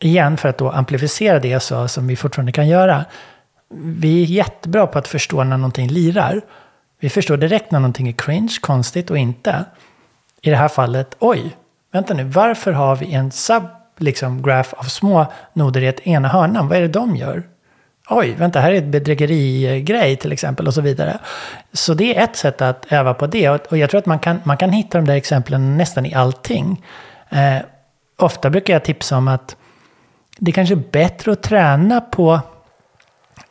igen 0.00 0.36
för 0.36 0.48
att 0.48 0.58
då 0.58 0.70
amplificera 0.70 1.38
det 1.38 1.48
jag 1.48 1.62
sa 1.62 1.88
som 1.88 2.06
vi 2.06 2.16
fortfarande 2.16 2.52
kan 2.52 2.68
göra. 2.68 3.04
Vi 3.74 4.22
är 4.22 4.26
jättebra 4.26 4.86
på 4.86 4.98
att 4.98 5.08
förstå 5.08 5.44
när 5.44 5.56
någonting 5.56 5.88
lirar. 5.88 6.40
Vi 7.00 7.08
förstår 7.08 7.36
direkt 7.36 7.70
när 7.70 7.80
någonting 7.80 8.08
är 8.08 8.12
cringe, 8.12 8.54
konstigt 8.60 9.10
och 9.10 9.18
inte. 9.18 9.64
I 10.42 10.50
det 10.50 10.56
här 10.56 10.68
fallet, 10.68 11.16
oj, 11.18 11.56
vänta 11.92 12.14
nu, 12.14 12.24
varför 12.24 12.72
har 12.72 12.96
vi 12.96 13.12
en 13.12 13.30
sub 13.30 13.62
liksom, 13.98 14.42
graph 14.42 14.74
av 14.76 14.84
små 14.84 15.26
noder 15.52 15.80
i 15.80 15.86
ett 15.86 16.06
ena 16.06 16.28
hörnan? 16.28 16.68
Vad 16.68 16.78
är 16.78 16.82
det 16.82 16.88
de 16.88 17.16
gör? 17.16 17.42
Oj, 18.10 18.34
vänta, 18.38 18.60
här 18.60 18.72
är 18.72 18.78
ett 18.78 18.84
bedrägerigrej 18.84 20.16
till 20.16 20.32
exempel 20.32 20.66
och 20.66 20.74
så 20.74 20.80
vidare. 20.80 21.18
Så 21.72 21.94
det 21.94 22.16
är 22.16 22.24
ett 22.24 22.36
sätt 22.36 22.62
att 22.62 22.92
öva 22.92 23.14
på 23.14 23.26
det. 23.26 23.48
Och 23.48 23.78
jag 23.78 23.90
tror 23.90 23.98
att 23.98 24.06
man 24.06 24.18
kan, 24.18 24.40
man 24.44 24.56
kan 24.56 24.72
hitta 24.72 24.98
de 24.98 25.06
där 25.06 25.14
exemplen 25.14 25.76
nästan 25.76 26.06
i 26.06 26.14
allting. 26.14 26.84
Eh, 27.28 27.58
ofta 28.16 28.50
brukar 28.50 28.72
jag 28.72 28.84
tipsa 28.84 29.16
om 29.16 29.28
att 29.28 29.56
det 30.38 30.52
kanske 30.52 30.74
är 30.74 30.82
bättre 30.90 31.32
att 31.32 31.42
träna 31.42 32.00
på 32.00 32.40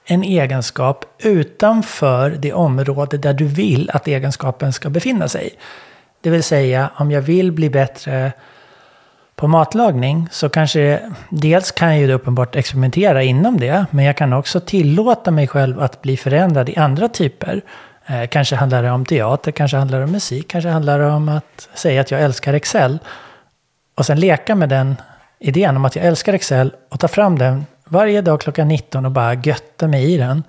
en 0.10 0.24
egenskap 0.24 1.06
utanför 1.20 2.30
det 2.30 2.54
område 2.54 3.18
där 3.18 3.34
du 3.34 3.46
vill 3.46 3.90
att 3.94 4.08
egenskapen 4.08 4.74
ska 4.74 4.90
befinna 4.90 5.28
sig. 5.28 5.50
Det 6.22 6.30
vill 6.30 6.44
säga 6.44 6.90
om 6.96 7.12
jag 7.12 7.22
vill 7.22 7.52
bli 7.52 7.70
bättre 7.70 8.32
på 9.36 9.48
matlagning 9.48 10.28
så 10.32 10.50
kanske 10.50 11.00
dels 11.30 11.72
kan 11.72 11.90
jag 11.90 12.00
ju 12.00 12.14
uppenbart 12.14 12.56
experimentera 12.56 13.24
inom 13.24 13.60
det. 13.60 13.86
Men 13.92 14.06
jag 14.06 14.18
kan 14.18 14.34
också 14.34 14.60
tillåta 14.60 15.32
mig 15.32 15.48
själv 15.48 15.82
att 15.82 16.02
bli 16.02 16.18
förändrad 16.18 16.70
i 16.70 16.78
andra 16.78 17.10
typer. 17.10 17.62
Eh, 18.06 18.28
kanske 18.28 18.56
handlar 18.56 18.84
det 18.84 18.92
om 18.92 19.06
teater, 19.06 19.52
kanske 19.52 19.78
handlar 19.78 19.98
det 19.98 20.04
om 20.04 20.12
musik, 20.12 20.48
kanske 20.48 20.70
handlar 20.70 21.00
det 21.00 21.06
om 21.06 21.30
att 21.30 21.70
säga 21.74 22.02
att 22.02 22.12
jag 22.12 22.22
älskar 22.22 22.54
Excel. 22.54 23.00
Och 23.96 24.06
sen 24.06 24.20
leka 24.20 24.56
med 24.56 24.70
den 24.70 24.96
idén 25.40 25.76
om 25.76 25.86
att 25.86 25.96
jag 25.96 26.06
älskar 26.06 26.34
Excel 26.34 26.74
och 26.90 27.00
ta 27.00 27.08
fram 27.08 27.38
den 27.40 27.66
varje 27.88 28.22
dag 28.22 28.42
klockan 28.42 28.68
19 28.68 29.06
och 29.06 29.12
bara 29.12 29.34
götta 29.34 29.88
mig 29.88 30.14
i 30.14 30.18
den. 30.18 30.44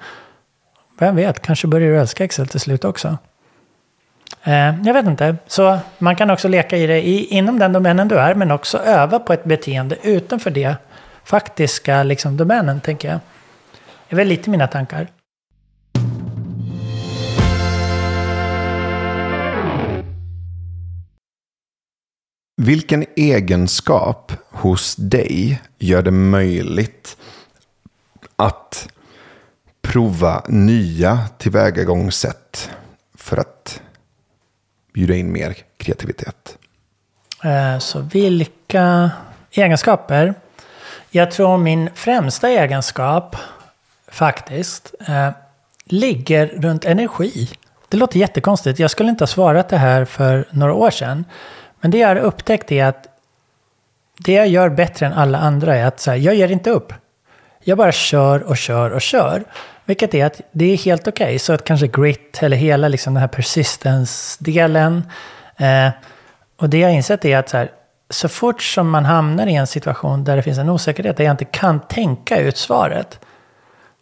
Vem 0.98 1.16
vet, 1.16 1.40
kanske 1.40 1.66
börjar 1.66 1.90
du 1.90 1.98
älska 2.00 2.24
Excel 2.24 2.48
till 2.48 2.60
slut 2.60 2.84
också. 2.84 3.18
Eh, 4.42 4.82
jag 4.84 4.94
vet 4.94 5.06
inte. 5.06 5.36
Så 5.46 5.78
man 5.98 6.16
kan 6.16 6.30
också 6.30 6.48
leka 6.48 6.76
i 6.76 6.86
det 6.86 7.08
i, 7.08 7.24
inom 7.24 7.58
den 7.58 7.72
domänen 7.72 8.08
du 8.08 8.18
är, 8.18 8.34
men 8.34 8.50
också 8.50 8.78
öva 8.78 9.18
på 9.18 9.32
ett 9.32 9.44
beteende 9.44 9.96
utanför 10.02 10.50
det 10.50 10.76
faktiska 11.24 12.02
liksom, 12.02 12.36
domänen, 12.36 12.80
tänker 12.80 13.08
jag. 13.08 13.20
Det 14.08 14.14
är 14.14 14.16
väl 14.16 14.28
lite 14.28 14.50
mina 14.50 14.66
tankar. 14.66 15.06
Vilken 22.60 23.04
egenskap 23.16 24.32
hos 24.50 24.96
dig 24.96 25.62
gör 25.78 26.02
det 26.02 26.10
möjligt 26.10 27.16
att 28.36 28.88
prova 29.82 30.42
nya 30.48 31.20
tillvägagångssätt 31.38 32.70
för 33.14 33.36
att 33.36 33.80
bjuda 34.92 35.14
in 35.14 35.32
mer 35.32 35.56
kreativitet? 35.76 36.58
Eh, 37.44 37.78
så 37.78 38.00
vilka 38.00 39.10
egenskaper? 39.50 40.34
Jag 41.10 41.30
tror 41.30 41.58
min 41.58 41.90
främsta 41.94 42.48
egenskap 42.48 43.36
faktiskt 44.08 44.94
eh, 45.08 45.30
ligger 45.84 46.46
runt 46.46 46.84
energi. 46.84 47.50
Det 47.88 47.96
låter 47.96 48.18
jättekonstigt. 48.18 48.78
Jag 48.78 48.90
skulle 48.90 49.10
inte 49.10 49.22
ha 49.22 49.26
svarat 49.26 49.68
det 49.68 49.78
här 49.78 50.04
för 50.04 50.48
några 50.50 50.72
år 50.72 50.90
sedan. 50.90 51.24
Men 51.80 51.90
det 51.90 51.98
jag 51.98 52.08
har 52.08 52.16
upptäckt 52.16 52.72
är 52.72 52.84
att 52.84 53.08
det 54.18 54.32
jag 54.32 54.48
gör 54.48 54.68
bättre 54.68 55.06
än 55.06 55.12
alla 55.12 55.38
andra 55.38 55.76
är 55.76 55.84
att 55.84 56.00
så 56.00 56.10
här, 56.10 56.18
jag 56.18 56.34
ger 56.34 56.52
inte 56.52 56.70
upp. 56.70 56.92
Jag 57.64 57.78
bara 57.78 57.92
kör 57.92 58.42
och 58.42 58.56
kör 58.56 58.90
och 58.90 59.00
kör. 59.00 59.44
Vilket 59.84 60.14
är 60.14 60.26
att 60.26 60.40
det 60.52 60.72
är 60.72 60.76
helt 60.76 61.08
okej. 61.08 61.24
Okay. 61.24 61.38
Så 61.38 61.52
att 61.52 61.64
kanske 61.64 61.86
grit 61.86 62.38
eller 62.42 62.56
hela 62.56 62.88
liksom 62.88 63.14
den 63.14 63.20
här 63.20 63.28
persistence-delen. 63.28 65.02
Eh, 65.56 65.90
och 66.56 66.68
det 66.68 66.78
jag 66.78 66.88
har 66.88 66.94
insett 66.94 67.24
är 67.24 67.38
att 67.38 67.48
så, 67.48 67.56
här, 67.56 67.70
så 68.10 68.28
fort 68.28 68.62
som 68.62 68.90
man 68.90 69.04
hamnar 69.04 69.46
i 69.46 69.54
en 69.54 69.66
situation 69.66 70.24
där 70.24 70.36
det 70.36 70.42
finns 70.42 70.58
en 70.58 70.68
osäkerhet, 70.68 71.16
där 71.16 71.24
jag 71.24 71.32
inte 71.32 71.44
kan 71.44 71.80
tänka 71.80 72.38
ut 72.38 72.56
svaret. 72.56 73.20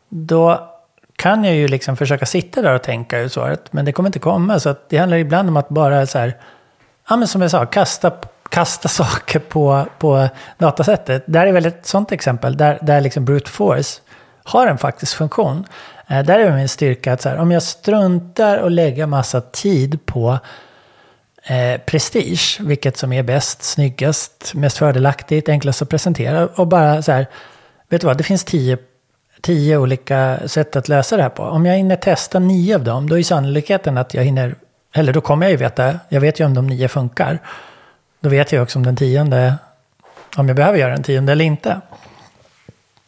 Då 0.08 0.72
kan 1.16 1.44
jag 1.44 1.54
ju 1.54 1.68
liksom 1.68 1.96
försöka 1.96 2.26
sitta 2.26 2.62
där 2.62 2.74
och 2.74 2.82
tänka 2.82 3.18
ut 3.18 3.32
svaret. 3.32 3.72
Men 3.72 3.84
det 3.84 3.92
kommer 3.92 4.08
inte 4.08 4.18
komma. 4.18 4.60
Så 4.60 4.74
det 4.88 4.98
handlar 4.98 5.16
ibland 5.16 5.48
om 5.48 5.56
att 5.56 5.68
bara 5.68 6.06
så 6.06 6.18
här, 6.18 6.36
ja 7.08 7.16
men 7.16 7.28
som 7.28 7.42
jag 7.42 7.50
sa, 7.50 7.66
kasta, 7.66 8.12
kasta 8.48 8.88
saker 9.02 9.38
på, 9.38 9.86
på 9.98 10.28
datasättet. 10.58 11.24
Där 11.26 11.46
är 11.46 11.52
väl 11.52 11.66
ett 11.66 11.86
sånt 11.86 12.12
exempel, 12.12 12.56
där, 12.56 12.78
där 12.82 13.00
liksom 13.00 13.24
brute 13.24 13.50
force 13.50 14.00
har 14.44 14.66
en 14.66 14.78
faktisk 14.78 15.16
funktion. 15.16 15.64
Eh, 16.06 16.24
där 16.24 16.38
är 16.38 16.56
min 16.56 16.68
styrka 16.68 17.12
att 17.12 17.22
så 17.22 17.28
här, 17.28 17.36
om 17.36 17.50
jag 17.50 17.62
struntar 17.62 18.58
och 18.58 18.70
lägger 18.70 19.06
massa 19.06 19.40
tid 19.40 20.06
på 20.06 20.38
eh, 21.42 21.80
prestige, 21.80 22.58
vilket 22.60 22.96
som 22.96 23.12
är 23.12 23.22
bäst, 23.22 23.62
snyggast, 23.62 24.54
mest 24.54 24.78
fördelaktigt, 24.78 25.48
enklast 25.48 25.82
att 25.82 25.88
presentera 25.88 26.46
och 26.46 26.66
bara 26.66 27.02
så 27.02 27.12
här, 27.12 27.26
vet 27.88 28.00
du 28.00 28.06
vad, 28.06 28.18
det 28.18 28.24
finns 28.24 28.44
tio, 28.44 28.78
tio 29.40 29.76
olika 29.78 30.38
sätt 30.46 30.76
att 30.76 30.88
lösa 30.88 31.16
det 31.16 31.22
här 31.22 31.30
på. 31.30 31.42
Om 31.42 31.66
jag 31.66 31.76
hinner 31.76 31.96
testa 31.96 32.38
nio 32.38 32.74
av 32.74 32.84
dem, 32.84 33.08
då 33.08 33.18
är 33.18 33.22
sannolikheten 33.22 33.98
att 33.98 34.14
jag 34.14 34.24
hinner, 34.24 34.54
eller 34.96 35.12
då 35.12 35.20
kommer 35.20 35.46
jag 35.46 35.50
ju 35.50 35.56
veta, 35.56 35.98
jag 36.08 36.20
vet 36.20 36.40
ju 36.40 36.44
om 36.44 36.54
de 36.54 36.66
nio 36.66 36.88
funkar. 36.88 37.38
Då 38.20 38.28
vet 38.28 38.52
jag 38.52 38.62
också 38.62 38.78
om 38.78 38.84
den 38.84 38.96
tionde, 38.96 39.54
om 40.36 40.48
jag 40.48 40.56
behöver 40.56 40.78
göra 40.78 40.92
den 40.92 41.02
tionde 41.02 41.32
eller 41.32 41.44
inte. 41.44 41.80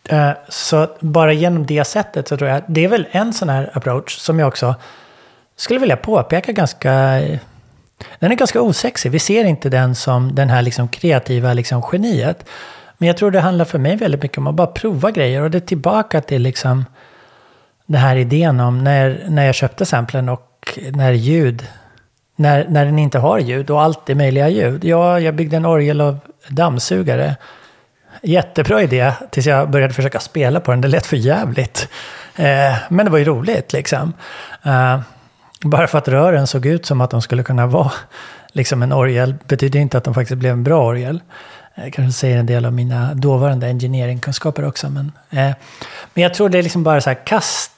Eh, 0.08 0.30
så 0.48 0.88
bara 1.00 1.32
genom 1.32 1.66
det 1.66 1.84
sättet 1.84 2.28
så 2.28 2.36
tror 2.36 2.50
jag, 2.50 2.62
det 2.66 2.84
är 2.84 2.88
väl 2.88 3.06
en 3.10 3.32
sån 3.32 3.48
här 3.48 3.70
approach 3.74 4.18
som 4.18 4.38
jag 4.38 4.48
också 4.48 4.74
skulle 5.56 5.80
vilja 5.80 5.96
påpeka 5.96 6.52
ganska, 6.52 6.92
den 8.18 8.32
är 8.32 8.34
ganska 8.34 8.60
osexig. 8.60 9.10
Vi 9.10 9.18
ser 9.18 9.44
inte 9.44 9.68
den 9.68 9.94
som 9.94 10.34
den 10.34 10.50
här 10.50 10.62
liksom 10.62 10.88
kreativa 10.88 11.52
liksom 11.52 11.82
geniet. 11.92 12.44
Men 12.98 13.06
jag 13.06 13.16
tror 13.16 13.30
det 13.30 13.40
handlar 13.40 13.64
för 13.64 13.78
mig 13.78 13.96
väldigt 13.96 14.22
mycket 14.22 14.38
om 14.38 14.46
att 14.46 14.54
bara 14.54 14.66
prova 14.66 15.10
grejer. 15.10 15.42
Och 15.42 15.50
det 15.50 15.58
är 15.58 15.60
tillbaka 15.60 16.20
till 16.20 16.42
liksom 16.42 16.84
den 17.86 18.00
här 18.00 18.16
idén 18.16 18.60
om 18.60 18.84
när, 18.84 19.24
när 19.28 19.46
jag 19.46 19.54
köpte 19.54 19.86
samplen 19.86 20.28
och 20.28 20.47
när 20.92 21.12
ljud, 21.12 21.66
när, 22.36 22.66
när 22.68 22.84
den 22.84 22.98
inte 22.98 23.18
har 23.18 23.38
ljud 23.38 23.70
och 23.70 23.82
allt 23.82 24.10
är 24.10 24.14
möjliga 24.14 24.48
ljud. 24.48 24.84
Ja, 24.84 25.20
jag 25.20 25.34
byggde 25.34 25.56
en 25.56 25.66
orgel 25.66 26.00
av 26.00 26.18
dammsugare 26.48 27.36
jättebra 28.22 28.82
idé 28.82 29.12
tills 29.30 29.46
jag 29.46 29.70
började 29.70 29.94
försöka 29.94 30.20
spela 30.20 30.60
på 30.60 30.70
den. 30.70 30.80
Det 30.80 30.88
lät 30.88 31.06
för 31.06 31.16
jävligt. 31.16 31.88
Eh, 32.36 32.74
men 32.88 33.06
det 33.06 33.10
var 33.10 33.18
ju 33.18 33.24
roligt 33.24 33.72
liksom. 33.72 34.12
Eh, 34.62 35.00
bara 35.62 35.86
för 35.86 35.98
att 35.98 36.08
rören 36.08 36.46
såg 36.46 36.66
ut 36.66 36.86
som 36.86 37.00
att 37.00 37.10
de 37.10 37.22
skulle 37.22 37.42
kunna 37.42 37.66
vara 37.66 37.92
liksom 38.52 38.82
en 38.82 38.92
orgel 38.92 39.34
betyder 39.48 39.80
inte 39.80 39.98
att 39.98 40.04
de 40.04 40.14
faktiskt 40.14 40.38
blev 40.38 40.52
en 40.52 40.64
bra 40.64 40.86
orgel. 40.86 41.20
Eh, 41.74 41.84
jag 41.84 41.92
kanske 41.92 42.20
säger 42.20 42.38
en 42.38 42.46
del 42.46 42.64
av 42.64 42.72
mina 42.72 43.14
dåvarande 43.14 43.66
engineeringkunskaper 43.66 44.64
också. 44.64 44.90
Men, 44.90 45.12
eh, 45.30 45.54
men 46.14 46.22
jag 46.22 46.34
tror 46.34 46.48
det 46.48 46.58
är 46.58 46.62
liksom 46.62 46.82
bara 46.82 47.00
så 47.00 47.10
här, 47.10 47.26
kast... 47.26 47.72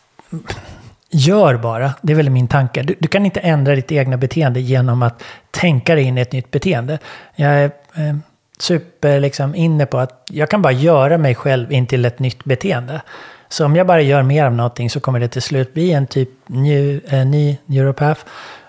Gör 1.12 1.57
bara, 1.57 1.95
det 2.02 2.12
är 2.12 2.17
väl 2.17 2.31
min 2.31 2.49
tanke. 2.49 2.83
Du, 2.83 2.97
du, 2.99 3.09
kan 3.09 3.25
inte 3.25 3.40
ändra 3.40 3.75
ditt 3.75 3.93
egna 3.93 4.17
beteende 4.17 4.61
genom 4.61 5.02
att 5.02 5.23
tänka 5.50 5.95
dig 5.95 6.05
in 6.05 6.19
i 6.19 6.21
ett 6.21 6.33
nytt 6.33 6.50
beteende. 6.50 6.99
Jag 7.37 7.50
är, 7.50 7.64
eh, 7.95 8.17
super 8.59 9.21
liksom 9.21 9.55
inne 9.55 9.87
på 9.87 9.99
att 9.99 10.26
jag 10.31 10.50
kan 10.50 10.62
bara 10.62 10.73
göra 10.73 11.19
mig 11.19 11.35
själv 11.35 11.73
in 11.73 11.87
till 11.87 12.05
ett 12.05 12.19
nytt 12.19 12.45
beteende. 12.45 13.02
Så 13.49 13.64
om 13.64 13.76
jag 13.76 13.87
bara 13.87 14.02
gör 14.02 14.23
mer 14.23 14.45
av 14.45 14.52
någonting 14.52 14.90
så 14.90 15.00
kommer 15.00 15.21
det 15.21 15.29
till 15.29 15.43
slut 15.43 15.75
bli 15.75 15.93
en 15.93 16.07
typ 16.07 16.29
new, 16.47 17.00
eh, 17.14 17.26
ny 17.26 17.59
neuropath. 17.67 18.21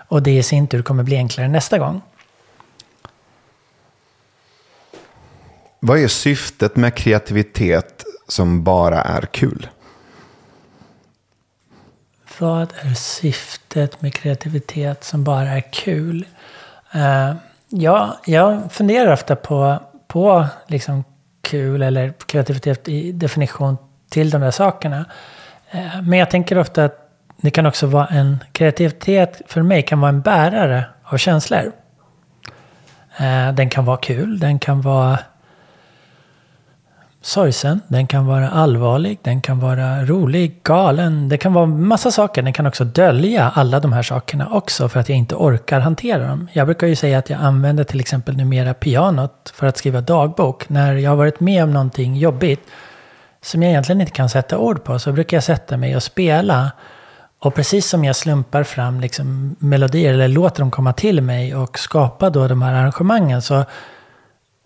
Och 0.08 0.22
det 0.22 0.30
i 0.30 0.42
sin 0.42 0.66
tur 0.66 0.82
kommer 0.82 1.02
bli 1.02 1.16
enklare 1.16 1.48
nästa 1.48 1.78
gång. 1.78 2.00
Vad 5.80 5.98
är 5.98 6.08
syftet 6.08 6.76
med 6.76 6.94
kreativitet 6.94 8.04
som 8.28 8.64
bara 8.64 9.02
är 9.02 9.22
kul? 9.22 9.68
Vad 12.38 12.72
är 12.82 12.94
syftet 12.94 14.02
med 14.02 14.14
kreativitet 14.14 15.04
som 15.04 15.24
bara 15.24 15.48
är 15.48 15.72
kul? 15.72 16.26
Uh, 16.94 17.34
Ja, 17.74 18.18
jag 18.26 18.72
funderar 18.72 19.12
ofta 19.12 19.36
på, 19.36 19.78
på 20.08 20.46
liksom 20.66 21.04
kul 21.42 21.82
eller 21.82 22.12
kreativitet 22.26 22.88
i 22.88 23.12
definition 23.12 23.76
till 24.10 24.30
de 24.30 24.40
där 24.40 24.50
sakerna. 24.50 25.04
Uh, 25.74 26.02
men 26.02 26.18
jag 26.18 26.30
tänker 26.30 26.58
ofta 26.58 26.84
att 26.84 26.98
det 27.36 27.50
kan 27.50 27.66
också 27.66 27.86
vara 27.86 28.06
en 28.06 28.44
kreativitet 28.52 29.42
för 29.46 29.62
mig 29.62 29.82
kan 29.82 30.00
vara 30.00 30.08
en 30.08 30.20
bärare 30.20 30.84
av 31.04 31.16
känslor. 31.16 31.72
Uh, 33.20 33.54
den 33.54 33.70
kan 33.70 33.84
vara 33.84 33.96
kul, 33.96 34.38
den 34.38 34.58
kan 34.58 34.82
vara 34.82 35.18
sorgsen, 37.22 37.80
den 37.88 38.06
kan 38.06 38.26
vara 38.26 38.50
allvarlig, 38.50 39.18
den 39.22 39.40
kan 39.40 39.60
vara 39.60 40.04
rolig, 40.04 40.60
galen. 40.62 41.28
Det 41.28 41.38
kan 41.38 41.52
vara 41.52 41.66
massa 41.66 42.10
saker. 42.10 42.42
Den 42.42 42.52
kan 42.52 42.66
också 42.66 42.84
dölja 42.84 43.52
alla 43.54 43.80
de 43.80 43.92
här 43.92 44.02
sakerna 44.02 44.48
också 44.50 44.88
för 44.88 45.00
att 45.00 45.08
jag 45.08 45.18
inte 45.18 45.34
orkar 45.34 45.80
hantera 45.80 46.26
dem. 46.26 46.48
Jag 46.52 46.66
brukar 46.66 46.86
ju 46.86 46.96
säga 46.96 47.18
att 47.18 47.30
jag 47.30 47.40
använder 47.40 47.84
till 47.84 48.00
exempel 48.00 48.36
numera 48.36 48.74
pianot 48.74 49.52
för 49.54 49.66
att 49.66 49.76
skriva 49.76 50.00
dagbok. 50.00 50.68
När 50.68 50.94
jag 50.94 51.10
har 51.10 51.16
varit 51.16 51.40
med 51.40 51.64
om 51.64 51.72
någonting 51.72 52.16
jobbigt 52.16 52.66
som 53.42 53.62
jag 53.62 53.70
egentligen 53.70 54.00
inte 54.00 54.12
kan 54.12 54.28
sätta 54.28 54.58
ord 54.58 54.84
på 54.84 54.98
så 54.98 55.12
brukar 55.12 55.36
jag 55.36 55.44
sätta 55.44 55.76
mig 55.76 55.96
och 55.96 56.02
spela. 56.02 56.70
Och 57.38 57.54
precis 57.54 57.88
som 57.88 58.04
jag 58.04 58.16
slumpar 58.16 58.62
fram 58.62 59.00
liksom 59.00 59.56
melodier 59.58 60.12
eller 60.12 60.28
låter 60.28 60.60
dem 60.60 60.70
komma 60.70 60.92
till 60.92 61.22
mig 61.22 61.54
och 61.54 61.78
skapa 61.78 62.30
då 62.30 62.48
de 62.48 62.62
här 62.62 62.74
arrangemangen 62.74 63.42
så 63.42 63.64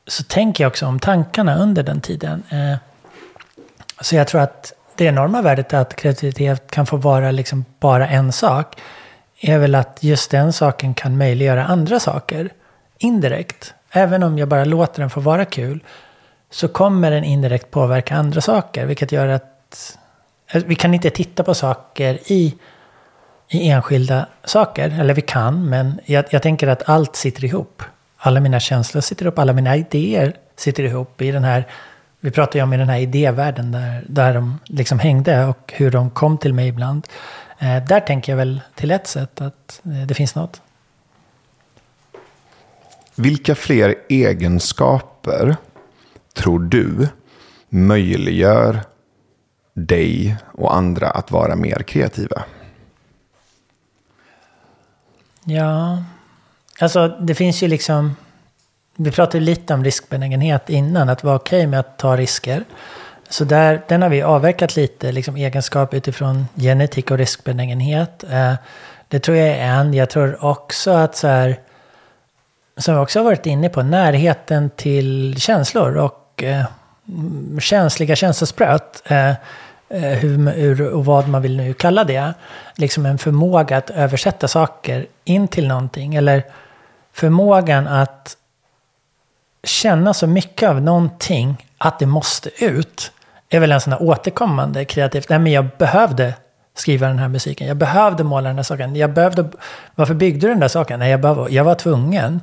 så 0.06 0.22
tänker 0.22 0.64
jag 0.64 0.70
också 0.70 0.86
om 0.86 1.00
tankarna 1.00 1.56
under 1.56 1.82
den 1.82 2.00
tiden. 2.00 2.42
Eh, 2.50 2.78
så 4.00 4.16
jag 4.16 4.28
tror 4.28 4.40
att 4.40 4.72
det 4.96 5.04
enorma 5.04 5.42
värdet 5.42 5.74
att 5.74 5.96
kreativitet 5.96 6.70
kan 6.70 6.86
få 6.86 6.96
vara 6.96 7.30
liksom 7.30 7.64
bara 7.80 8.08
en 8.08 8.32
sak 8.32 8.80
är 9.40 9.58
väl 9.58 9.74
att 9.74 9.98
just 10.00 10.30
den 10.30 10.52
saken 10.52 10.94
kan 10.94 11.18
möjliggöra 11.18 11.64
andra 11.64 12.00
saker 12.00 12.50
indirekt. 12.98 13.74
Även 13.90 14.22
om 14.22 14.38
jag 14.38 14.48
bara 14.48 14.64
låter 14.64 15.00
den 15.00 15.10
få 15.10 15.20
vara 15.20 15.44
kul 15.44 15.80
så 16.50 16.68
kommer 16.68 17.10
den 17.10 17.24
indirekt 17.24 17.70
påverka 17.70 18.16
andra 18.16 18.40
saker. 18.40 18.86
Vilket 18.86 19.12
gör 19.12 19.28
att 19.28 19.98
vi 20.52 20.74
kan 20.74 20.94
inte 20.94 21.10
titta 21.10 21.44
på 21.44 21.54
saker 21.54 22.18
i 22.26 22.54
i 23.48 23.68
enskilda 23.68 24.26
saker. 24.44 25.00
Eller 25.00 25.14
vi 25.14 25.22
kan, 25.22 25.68
men 25.68 26.00
jag, 26.04 26.24
jag 26.30 26.42
tänker 26.42 26.66
att 26.66 26.88
allt 26.88 27.16
sitter 27.16 27.44
ihop. 27.44 27.82
Alla 28.16 28.40
mina 28.40 28.60
känslor 28.60 29.00
sitter 29.00 29.24
ihop, 29.24 29.38
alla 29.38 29.52
mina 29.52 29.76
idéer 29.76 30.36
sitter 30.56 30.82
ihop 30.82 31.22
i 31.22 31.30
den 31.30 31.44
här 31.44 31.66
vi 32.26 32.30
pratade 32.30 32.58
ju 32.58 32.62
om 32.62 32.72
i 32.72 32.76
den 32.76 32.88
här 32.88 32.98
idévärlden 32.98 33.72
där, 33.72 34.04
där 34.08 34.34
de 34.34 34.58
liksom 34.64 34.98
hängde 34.98 35.44
och 35.44 35.72
hur 35.76 35.90
de 35.90 36.10
kom 36.10 36.38
till 36.38 36.54
mig 36.54 36.68
ibland. 36.68 37.06
Eh, 37.58 37.84
där 37.84 38.00
tänker 38.00 38.32
jag 38.32 38.36
väl 38.36 38.60
till 38.74 38.90
ett 38.90 39.06
sätt 39.06 39.40
att 39.40 39.80
eh, 39.84 40.06
det 40.06 40.14
finns 40.14 40.34
något. 40.34 40.62
Vilka 43.14 43.54
fler 43.54 43.94
egenskaper 44.08 45.56
tror 46.34 46.58
du 46.58 47.08
möjliggör 47.68 48.80
dig 49.74 50.36
och 50.52 50.76
andra 50.76 51.10
att 51.10 51.30
vara 51.30 51.56
mer 51.56 51.82
kreativa? 51.82 52.44
Ja, 55.44 56.04
alltså 56.80 57.08
det 57.08 57.34
finns 57.34 57.62
ju 57.62 57.68
liksom 57.68 58.16
vi 58.96 59.10
pratade 59.10 59.44
lite 59.44 59.74
om 59.74 59.84
riskbenägenhet 59.84 60.70
innan, 60.70 61.08
att 61.08 61.24
vara 61.24 61.36
okej 61.36 61.58
okay 61.58 61.66
med 61.66 61.80
att 61.80 61.98
ta 61.98 62.16
risker. 62.16 62.64
Så 63.28 63.44
där, 63.44 63.82
den 63.88 64.02
har 64.02 64.08
vi 64.08 64.22
avverkat 64.22 64.76
lite, 64.76 65.12
liksom 65.12 65.36
egenskap 65.36 65.94
utifrån 65.94 66.46
genetik 66.54 67.10
och 67.10 67.18
riskbenägenhet. 67.18 68.24
Eh, 68.30 68.54
det 69.08 69.18
tror 69.18 69.36
jag 69.36 69.48
är 69.48 69.66
en. 69.66 69.94
Jag 69.94 70.10
tror 70.10 70.44
också 70.44 70.90
att 70.90 71.16
så 71.16 71.28
här, 71.28 71.60
som 72.76 72.94
vi 72.94 73.00
också 73.00 73.18
har 73.18 73.24
varit 73.24 73.46
inne 73.46 73.68
på, 73.68 73.82
närheten 73.82 74.70
till 74.70 75.40
känslor 75.40 75.96
och 75.96 76.42
eh, 76.42 76.64
känsliga 77.60 78.16
känslospröt. 78.16 79.02
Eh, 79.04 79.28
eh, 79.28 79.36
hur, 79.88 80.50
hur, 80.50 80.88
och 80.88 81.04
vad 81.04 81.28
man 81.28 81.42
vill 81.42 81.56
nu 81.56 81.74
kalla 81.74 82.04
det. 82.04 82.34
Liksom 82.76 83.06
en 83.06 83.18
förmåga 83.18 83.76
att 83.76 83.90
översätta 83.90 84.48
saker 84.48 85.06
in 85.24 85.48
till 85.48 85.68
någonting. 85.68 86.14
Eller 86.14 86.42
förmågan 87.16 87.88
att 87.88 88.36
känna 89.64 90.14
så 90.14 90.26
mycket 90.26 90.68
av 90.68 90.82
någonting 90.82 91.66
att 91.78 91.98
det 91.98 92.06
måste 92.06 92.64
ut 92.64 93.12
är 93.48 93.60
väl 93.60 93.72
en 93.72 93.80
sån 93.80 93.92
här 93.92 94.02
återkommande 94.02 94.84
kreativt. 94.84 95.28
Nej, 95.28 95.38
men 95.38 95.52
jag 95.52 95.68
behövde 95.78 96.34
skriva 96.74 97.08
den 97.08 97.18
här 97.18 97.28
musiken. 97.28 97.66
Jag 97.66 97.76
behövde 97.76 98.24
måla 98.24 98.48
den 98.48 98.56
här 98.56 98.62
saken. 98.62 98.96
Jag 98.96 99.12
behövde, 99.12 99.48
varför 99.94 100.14
byggde 100.14 100.40
du 100.40 100.48
den 100.48 100.60
där 100.60 100.68
saken? 100.68 100.98
Nej, 100.98 101.10
jag, 101.10 101.20
behövde, 101.20 101.54
jag 101.54 101.64
var 101.64 101.74
tvungen. 101.74 102.40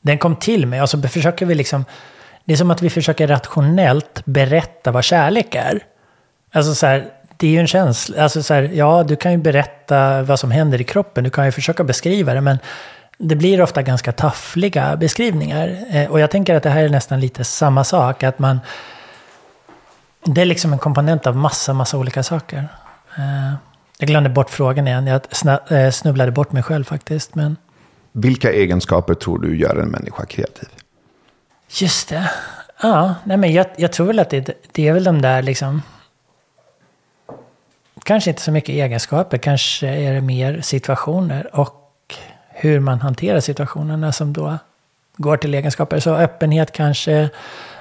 Den 0.00 0.18
kom 0.18 0.36
till 0.36 0.66
mig 0.66 0.82
och 0.82 0.90
så 0.90 1.02
försöker 1.02 1.46
vi 1.46 1.54
liksom... 1.54 1.84
Det 2.44 2.52
är 2.52 2.56
som 2.56 2.70
att 2.70 2.82
vi 2.82 2.90
försöker 2.90 3.26
rationellt 3.26 4.22
berätta 4.24 4.90
vad 4.90 5.04
kärlek 5.04 5.54
är. 5.54 5.82
Alltså 6.52 6.74
så 6.74 6.86
här, 6.86 7.06
det 7.36 7.46
är 7.46 7.50
ju 7.50 7.58
en 7.58 7.66
känsla. 7.66 8.22
Alltså 8.22 8.42
så 8.42 8.54
här, 8.54 8.62
ja, 8.62 9.02
du 9.02 9.16
kan 9.16 9.32
ju 9.32 9.38
berätta 9.38 10.22
vad 10.22 10.40
som 10.40 10.50
händer 10.50 10.80
i 10.80 10.84
kroppen. 10.84 11.24
Du 11.24 11.30
kan 11.30 11.44
ju 11.44 11.52
försöka 11.52 11.84
beskriva 11.84 12.34
det, 12.34 12.40
men 12.40 12.58
det 13.24 13.36
blir 13.36 13.62
ofta 13.62 13.82
ganska 13.82 14.12
taffliga 14.12 14.96
beskrivningar. 14.96 15.84
Eh, 15.90 16.10
och 16.10 16.20
jag 16.20 16.30
tänker 16.30 16.54
att 16.54 16.62
det 16.62 16.70
här 16.70 16.82
är 16.82 16.88
nästan 16.88 17.20
lite 17.20 17.44
samma 17.44 17.84
sak. 17.84 18.22
Att 18.22 18.38
man... 18.38 18.60
Det 20.24 20.40
är 20.40 20.44
liksom 20.44 20.72
en 20.72 20.78
komponent 20.78 21.26
av 21.26 21.36
massa, 21.36 21.72
massa 21.72 21.98
olika 21.98 22.22
saker. 22.22 22.68
Eh, 23.16 23.54
jag 23.98 24.08
glömde 24.08 24.30
bort 24.30 24.50
frågan 24.50 24.88
igen. 24.88 25.06
Jag 25.06 25.22
eh, 25.68 25.90
snubblade 25.90 26.32
bort 26.32 26.52
mig 26.52 26.62
själv 26.62 26.84
faktiskt. 26.84 27.34
Men... 27.34 27.56
Vilka 28.12 28.52
egenskaper 28.52 29.14
tror 29.14 29.38
du 29.38 29.58
gör 29.58 29.76
en 29.76 29.88
människa 29.88 30.26
kreativ? 30.26 30.68
Just 31.80 32.08
det. 32.08 32.30
Ja, 32.82 33.14
nej 33.24 33.36
men 33.36 33.52
jag, 33.52 33.66
jag 33.76 33.92
tror 33.92 34.06
väl 34.06 34.18
att 34.18 34.30
det, 34.30 34.50
det 34.72 34.88
är 34.88 34.92
väl 34.92 35.04
de 35.04 35.22
där 35.22 35.42
liksom... 35.42 35.82
Kanske 38.04 38.30
inte 38.30 38.42
så 38.42 38.52
mycket 38.52 38.68
egenskaper, 38.68 39.38
kanske 39.38 39.88
är 39.88 40.14
det 40.14 40.20
mer 40.20 40.60
situationer. 40.60 41.56
Och 41.56 41.81
hur 42.62 42.80
man 42.80 43.00
hanterar 43.00 43.40
situationerna 43.40 44.12
som 44.12 44.32
då 44.32 44.58
går 45.16 45.36
till 45.36 45.54
egenskaper. 45.54 46.00
Så 46.00 46.14
öppenhet 46.14 46.72
kanske, 46.72 47.30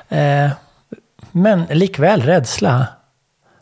eh, 0.10 0.50
men 1.32 1.66
likväl 1.70 2.22
rädsla, 2.22 2.88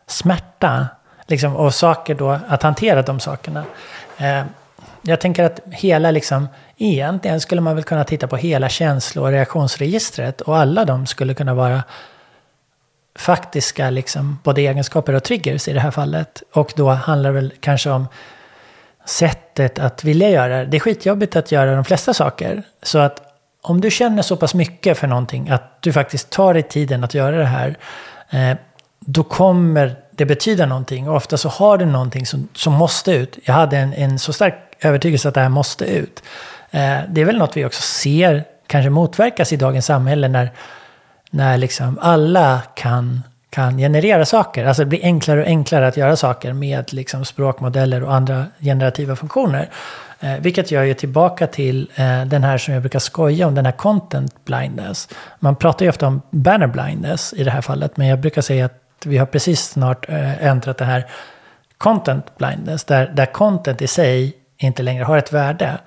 smärta, 0.06 0.86
liksom, 1.26 1.56
och 1.56 1.74
saker 1.74 2.14
då, 2.14 2.38
att 2.48 2.62
hantera 2.62 3.02
de 3.02 3.20
sakerna. 3.20 3.64
Eh, 4.18 4.44
jag 5.02 5.20
tänker 5.20 5.44
att 5.44 5.60
hela, 5.70 6.10
liksom, 6.10 6.48
egentligen 6.76 7.40
skulle 7.40 7.60
man 7.60 7.74
väl 7.74 7.84
kunna 7.84 8.04
titta 8.04 8.26
på 8.26 8.36
hela 8.36 8.68
känslo 8.68 9.22
och 9.22 9.28
reaktionsregistret 9.28 10.40
och 10.40 10.56
alla 10.56 10.84
de 10.84 11.06
skulle 11.06 11.34
kunna 11.34 11.54
vara 11.54 11.82
faktiska, 13.14 13.90
liksom, 13.90 14.38
både 14.42 14.60
egenskaper 14.60 15.14
och 15.14 15.22
triggers 15.22 15.68
i 15.68 15.72
det 15.72 15.80
här 15.80 15.90
fallet. 15.90 16.42
Och 16.52 16.72
då 16.76 16.90
handlar 16.90 17.30
det 17.30 17.34
väl 17.34 17.52
kanske 17.60 17.90
om 17.90 18.06
sättet 19.04 19.78
att 19.78 20.04
vilja 20.04 20.30
göra 20.30 20.58
det. 20.58 20.64
Det 20.64 20.76
är 20.76 20.80
skitjobbigt 20.80 21.36
att 21.36 21.52
göra 21.52 21.74
de 21.74 21.84
flesta 21.84 22.14
saker. 22.14 22.62
Så 22.82 22.98
att 22.98 23.22
om 23.62 23.80
du 23.80 23.90
känner 23.90 24.22
så 24.22 24.36
pass 24.36 24.54
mycket 24.54 24.98
för 24.98 25.06
någonting 25.06 25.50
att 25.50 25.82
du 25.82 25.92
faktiskt 25.92 26.30
tar 26.30 26.54
dig 26.54 26.62
tiden 26.62 27.04
att 27.04 27.14
göra 27.14 27.36
det 27.36 27.44
här. 27.44 27.76
Eh, 28.30 28.56
då 29.00 29.22
kommer 29.22 29.96
det 30.10 30.24
betyda 30.26 30.66
någonting. 30.66 31.08
Och 31.08 31.16
ofta 31.16 31.36
så 31.36 31.48
har 31.48 31.78
du 31.78 31.86
någonting 31.86 32.26
som, 32.26 32.48
som 32.54 32.72
måste 32.72 33.12
ut. 33.12 33.38
Jag 33.44 33.54
hade 33.54 33.76
en, 33.76 33.92
en 33.92 34.18
så 34.18 34.32
stark 34.32 34.54
övertygelse 34.80 35.28
att 35.28 35.34
det 35.34 35.40
här 35.40 35.48
måste 35.48 35.84
ut. 35.84 36.22
Eh, 36.70 36.98
det 37.08 37.20
är 37.20 37.24
väl 37.24 37.38
något 37.38 37.56
vi 37.56 37.64
också 37.64 37.82
ser 37.82 38.44
kanske 38.66 38.90
motverkas 38.90 39.52
i 39.52 39.56
dagens 39.56 39.86
samhälle 39.86 40.28
när, 40.28 40.50
när 41.30 41.56
liksom 41.56 41.98
alla 42.02 42.62
kan 42.74 43.22
kan 43.50 43.78
generera 43.78 44.24
saker. 44.24 44.64
Alltså 44.64 44.82
det 44.82 44.86
blir 44.86 45.04
enklare 45.04 45.40
och 45.40 45.46
enklare 45.46 45.88
att 45.88 45.96
göra 45.96 46.16
saker 46.16 46.52
med 46.52 46.92
liksom 46.92 47.24
språkmodeller 47.24 48.02
och 48.02 48.14
andra 48.14 48.46
generativa 48.60 49.16
funktioner. 49.16 49.70
Eh, 50.20 50.36
vilket 50.40 50.70
gör 50.70 50.82
ju 50.82 50.94
tillbaka 50.94 51.46
till 51.46 51.90
eh, 51.94 52.24
den 52.24 52.44
här 52.44 52.58
som 52.58 52.74
jag 52.74 52.82
brukar 52.82 52.98
skoja 52.98 53.46
om, 53.46 53.54
den 53.54 53.64
här 53.64 53.72
content 53.72 54.44
blindness. 54.44 55.08
Man 55.38 55.56
pratar 55.56 55.84
ju 55.84 55.88
ofta 55.88 56.06
om 56.06 56.22
banner 56.30 56.66
blindness 56.66 57.32
i 57.32 57.44
det 57.44 57.50
här 57.50 57.60
fallet, 57.62 57.96
men 57.96 58.06
jag 58.06 58.20
brukar 58.20 58.42
säga 58.42 58.64
att 58.64 59.06
vi 59.06 59.18
har 59.18 59.26
precis 59.26 59.60
snart 59.60 60.08
eh, 60.08 60.46
ändrat 60.46 60.78
det 60.78 60.84
här 60.84 61.06
content 61.78 62.38
blindness, 62.38 62.84
där, 62.84 63.12
där 63.14 63.26
content 63.26 63.82
i 63.82 63.86
sig 63.86 64.36
inte 64.56 64.82
längre 64.82 65.04
har 65.04 65.18
ett 65.18 65.32
värde. 65.32 65.78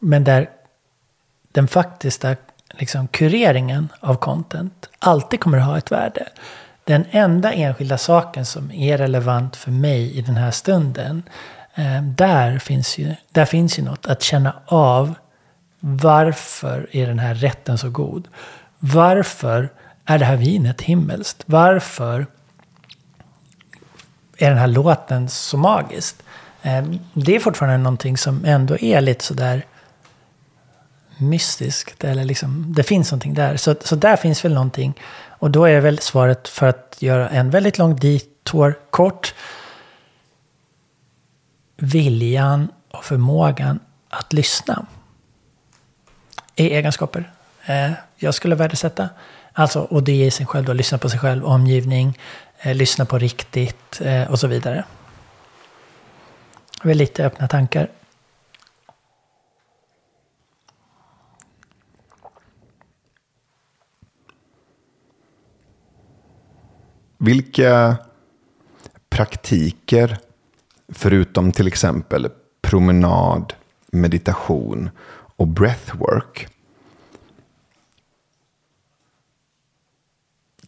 Men 0.00 0.24
där 0.24 0.48
den 1.52 1.68
faktiska 1.68 2.36
liksom, 2.78 3.08
kureringen 3.08 3.88
av 4.00 4.14
content 4.14 4.88
alltid 4.98 5.40
kommer 5.40 5.58
att 5.58 5.64
ha 5.64 5.78
ett 5.78 5.92
värde. 5.92 6.28
Den 6.84 7.04
enda 7.10 7.52
enskilda 7.52 7.98
saken 7.98 8.44
som 8.46 8.72
är 8.72 8.98
relevant 8.98 9.56
för 9.56 9.70
mig 9.70 10.18
i 10.18 10.22
den 10.22 10.36
här 10.36 10.50
stunden, 10.50 11.22
eh, 11.74 12.02
där, 12.02 12.58
finns 12.58 12.98
ju, 12.98 13.14
där 13.32 13.44
finns 13.44 13.78
ju 13.78 13.82
något 13.82 14.06
att 14.06 14.22
känna 14.22 14.54
av. 14.66 15.14
Varför 15.80 16.88
är 16.92 17.06
den 17.06 17.18
här 17.18 17.34
rätten 17.34 17.78
så 17.78 17.90
god? 17.90 18.28
Varför 18.78 19.68
är 20.04 20.18
det 20.18 20.24
här 20.24 20.36
vinet 20.36 20.80
himmelskt? 20.80 21.42
Varför 21.46 22.26
är 24.38 24.48
den 24.48 24.58
här 24.58 24.66
låten 24.66 25.28
så 25.28 25.56
magisk? 25.56 26.16
Eh, 26.62 26.84
det 27.12 27.36
är 27.36 27.40
fortfarande 27.40 27.78
någonting 27.78 28.16
som 28.16 28.44
ändå 28.44 28.78
är 28.78 29.00
lite 29.00 29.24
sådär 29.24 29.64
mystiskt. 31.16 32.04
Eller 32.04 32.24
liksom, 32.24 32.74
det 32.76 32.82
finns 32.82 33.10
någonting 33.12 33.34
där. 33.34 33.56
Så, 33.56 33.74
så 33.80 33.96
där 33.96 34.16
finns 34.16 34.44
väl 34.44 34.54
någonting. 34.54 34.94
Och 35.38 35.50
då 35.50 35.64
är 35.64 35.80
väl 35.80 35.98
svaret 35.98 36.48
för 36.48 36.66
att 36.66 36.96
göra 36.98 37.28
en 37.28 37.50
väldigt 37.50 37.78
lång 37.78 37.96
detour 37.96 38.78
kort. 38.90 39.34
Viljan 41.76 42.68
och 42.90 43.04
förmågan 43.04 43.80
att 44.08 44.32
lyssna. 44.32 44.86
Är 46.56 46.66
egenskaper 46.66 47.32
eh, 47.66 47.90
jag 48.16 48.34
skulle 48.34 48.54
värdesätta. 48.54 49.08
Alltså, 49.52 49.80
och 49.80 50.02
det 50.02 50.22
är 50.22 50.26
i 50.26 50.30
sig 50.30 50.46
själv 50.46 50.64
då, 50.64 50.72
lyssna 50.72 50.98
på 50.98 51.10
sig 51.10 51.18
själv, 51.18 51.44
omgivning, 51.44 52.18
eh, 52.58 52.74
lyssna 52.74 53.04
på 53.04 53.18
riktigt 53.18 54.00
eh, 54.00 54.30
och 54.30 54.38
så 54.38 54.46
vidare. 54.46 54.84
Det 56.82 56.90
är 56.90 56.94
lite 56.94 57.26
öppna 57.26 57.48
tankar. 57.48 57.88
Vilka 67.18 67.96
praktiker, 69.08 70.18
förutom 70.88 71.52
till 71.52 71.66
exempel 71.66 72.28
promenad, 72.62 73.52
meditation 73.92 74.90
och 75.36 75.46
breathwork, 75.48 76.48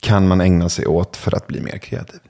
kan 0.01 0.29
man 0.29 0.41
ägna 0.41 0.69
sig 0.69 0.87
åt 0.87 1.17
för 1.17 1.37
att 1.37 1.47
bli 1.47 1.61
mer 1.61 1.79
kreativ? 1.79 2.21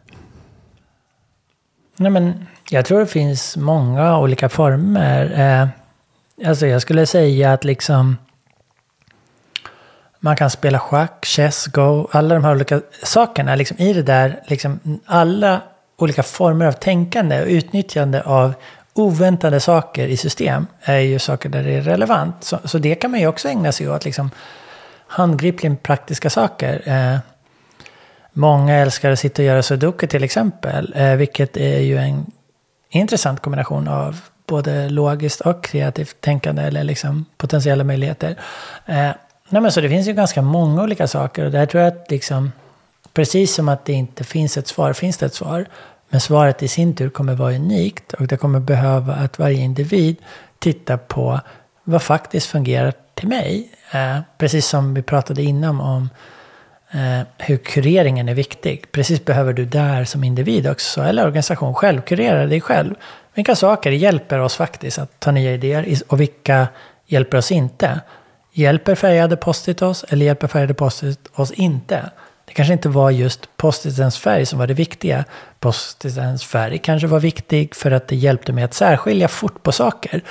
Nej, 1.96 2.10
men 2.10 2.46
jag 2.70 2.84
tror 2.84 3.00
det 3.00 3.06
finns 3.06 3.56
många 3.56 4.18
olika 4.18 4.48
former. 4.48 5.40
Eh, 5.40 5.68
alltså 6.48 6.66
jag 6.66 6.82
skulle 6.82 7.06
säga 7.06 7.52
att 7.52 7.64
liksom 7.64 8.16
man 10.20 10.36
kan 10.36 10.50
spela 10.50 10.78
schack, 10.78 11.26
chess, 11.26 11.66
go, 11.66 12.08
alla 12.12 12.34
de 12.34 12.44
här 12.44 12.54
olika 12.54 12.80
sakerna. 13.02 13.54
Liksom 13.54 13.78
I 13.78 13.92
det 13.92 14.02
där, 14.02 14.40
liksom, 14.46 15.00
alla 15.06 15.60
olika 15.96 16.22
former 16.22 16.66
av 16.66 16.72
tänkande 16.72 17.42
och 17.42 17.48
utnyttjande 17.48 18.22
av 18.22 18.54
oväntade 18.94 19.60
saker 19.60 20.08
i 20.08 20.16
system 20.16 20.66
är 20.82 20.98
ju 20.98 21.18
saker 21.18 21.48
där 21.48 21.62
det 21.62 21.72
är 21.72 21.82
relevant. 21.82 22.44
Så, 22.44 22.58
så 22.64 22.78
det 22.78 22.94
kan 22.94 23.10
man 23.10 23.20
ju 23.20 23.26
också 23.26 23.48
ägna 23.48 23.72
sig 23.72 23.88
åt, 23.88 24.04
liksom 24.04 24.30
handgripligen 25.06 25.76
praktiska 25.76 26.30
saker. 26.30 26.82
Eh, 26.86 27.18
många 28.32 28.74
älskar 28.74 29.10
att 29.10 29.18
sitta 29.18 29.42
och 29.42 29.46
göra 29.46 29.62
sudoku 29.62 30.06
till 30.06 30.24
exempel, 30.24 30.94
eh, 30.96 31.14
vilket 31.14 31.56
är 31.56 31.80
ju 31.80 31.98
en 31.98 32.26
intressant 32.90 33.40
kombination 33.40 33.88
av 33.88 34.20
både 34.46 34.88
logiskt 34.88 35.40
och 35.40 35.64
kreativt 35.64 36.20
tänkande 36.20 36.62
eller 36.62 36.84
liksom 36.84 37.24
potentiella 37.36 37.84
möjligheter. 37.84 38.36
Eh, 38.86 39.10
nej 39.48 39.62
men 39.62 39.72
så 39.72 39.80
det 39.80 39.88
finns 39.88 40.08
ju 40.08 40.12
ganska 40.12 40.42
många 40.42 40.82
olika 40.82 41.06
saker 41.06 41.44
och 41.44 41.50
där 41.50 41.66
tror 41.66 41.82
jag 41.82 41.92
att 41.92 42.10
liksom, 42.10 42.52
precis 43.12 43.54
som 43.54 43.68
att 43.68 43.84
det 43.84 43.92
inte 43.92 44.24
finns 44.24 44.56
ett 44.56 44.68
svar, 44.68 44.92
finns 44.92 45.16
det 45.16 45.26
ett 45.26 45.34
svar. 45.34 45.66
Men 46.08 46.20
svaret 46.20 46.62
i 46.62 46.68
sin 46.68 46.96
tur 46.96 47.08
kommer 47.08 47.34
vara 47.34 47.54
unikt 47.54 48.12
och 48.12 48.26
det 48.26 48.36
kommer 48.36 48.60
behöva 48.60 49.14
att 49.14 49.38
varje 49.38 49.60
individ 49.60 50.16
tittar 50.58 50.96
på 50.96 51.40
vad 51.84 52.02
faktiskt 52.02 52.46
fungerar 52.46 52.92
till 53.14 53.28
mig. 53.28 53.70
Eh, 53.92 54.18
precis 54.38 54.66
som 54.66 54.94
vi 54.94 55.02
pratade 55.02 55.42
innan 55.42 55.80
om 55.80 56.10
eh, 56.90 57.26
hur 57.38 57.56
kureringen 57.56 58.28
är 58.28 58.34
viktig. 58.34 58.92
Precis 58.92 59.24
behöver 59.24 59.52
du 59.52 59.64
där 59.64 60.04
som 60.04 60.24
individ 60.24 60.66
också, 60.66 61.02
eller 61.02 61.26
organisation, 61.26 61.74
själv 61.74 62.00
kurera 62.00 62.46
dig 62.46 62.60
själv. 62.60 62.94
Vilka 63.34 63.56
saker 63.56 63.90
hjälper 63.90 64.38
oss 64.38 64.56
faktiskt 64.56 64.98
att 64.98 65.20
ta 65.20 65.30
nya 65.30 65.54
idéer 65.54 65.98
och 66.06 66.20
vilka 66.20 66.68
hjälper 67.06 67.38
oss 67.38 67.52
inte? 67.52 68.00
Hjälper 68.58 68.94
färgade 68.94 69.36
post-it 69.36 69.82
oss 69.82 70.04
eller 70.08 70.26
hjälper 70.26 70.48
färgade 70.48 70.74
post-it 70.74 71.28
oss 71.34 71.50
inte? 71.50 72.10
Det 72.44 72.52
kanske 72.52 72.72
inte 72.72 72.88
var 72.88 73.10
just 73.10 73.56
postitens 73.56 74.18
färg 74.18 74.46
som 74.46 74.58
var 74.58 74.66
det 74.66 74.74
viktiga. 74.74 75.24
Postitens 75.60 76.44
färg 76.44 76.78
kanske 76.78 77.06
var 77.06 77.20
viktig 77.20 77.74
för 77.74 77.90
att 77.90 78.08
det 78.08 78.16
hjälpte 78.16 78.52
mig 78.52 78.64
att 78.64 78.74
särskilja 78.74 79.28
fort 79.28 79.62
på 79.62 79.72
saker. 79.72 80.22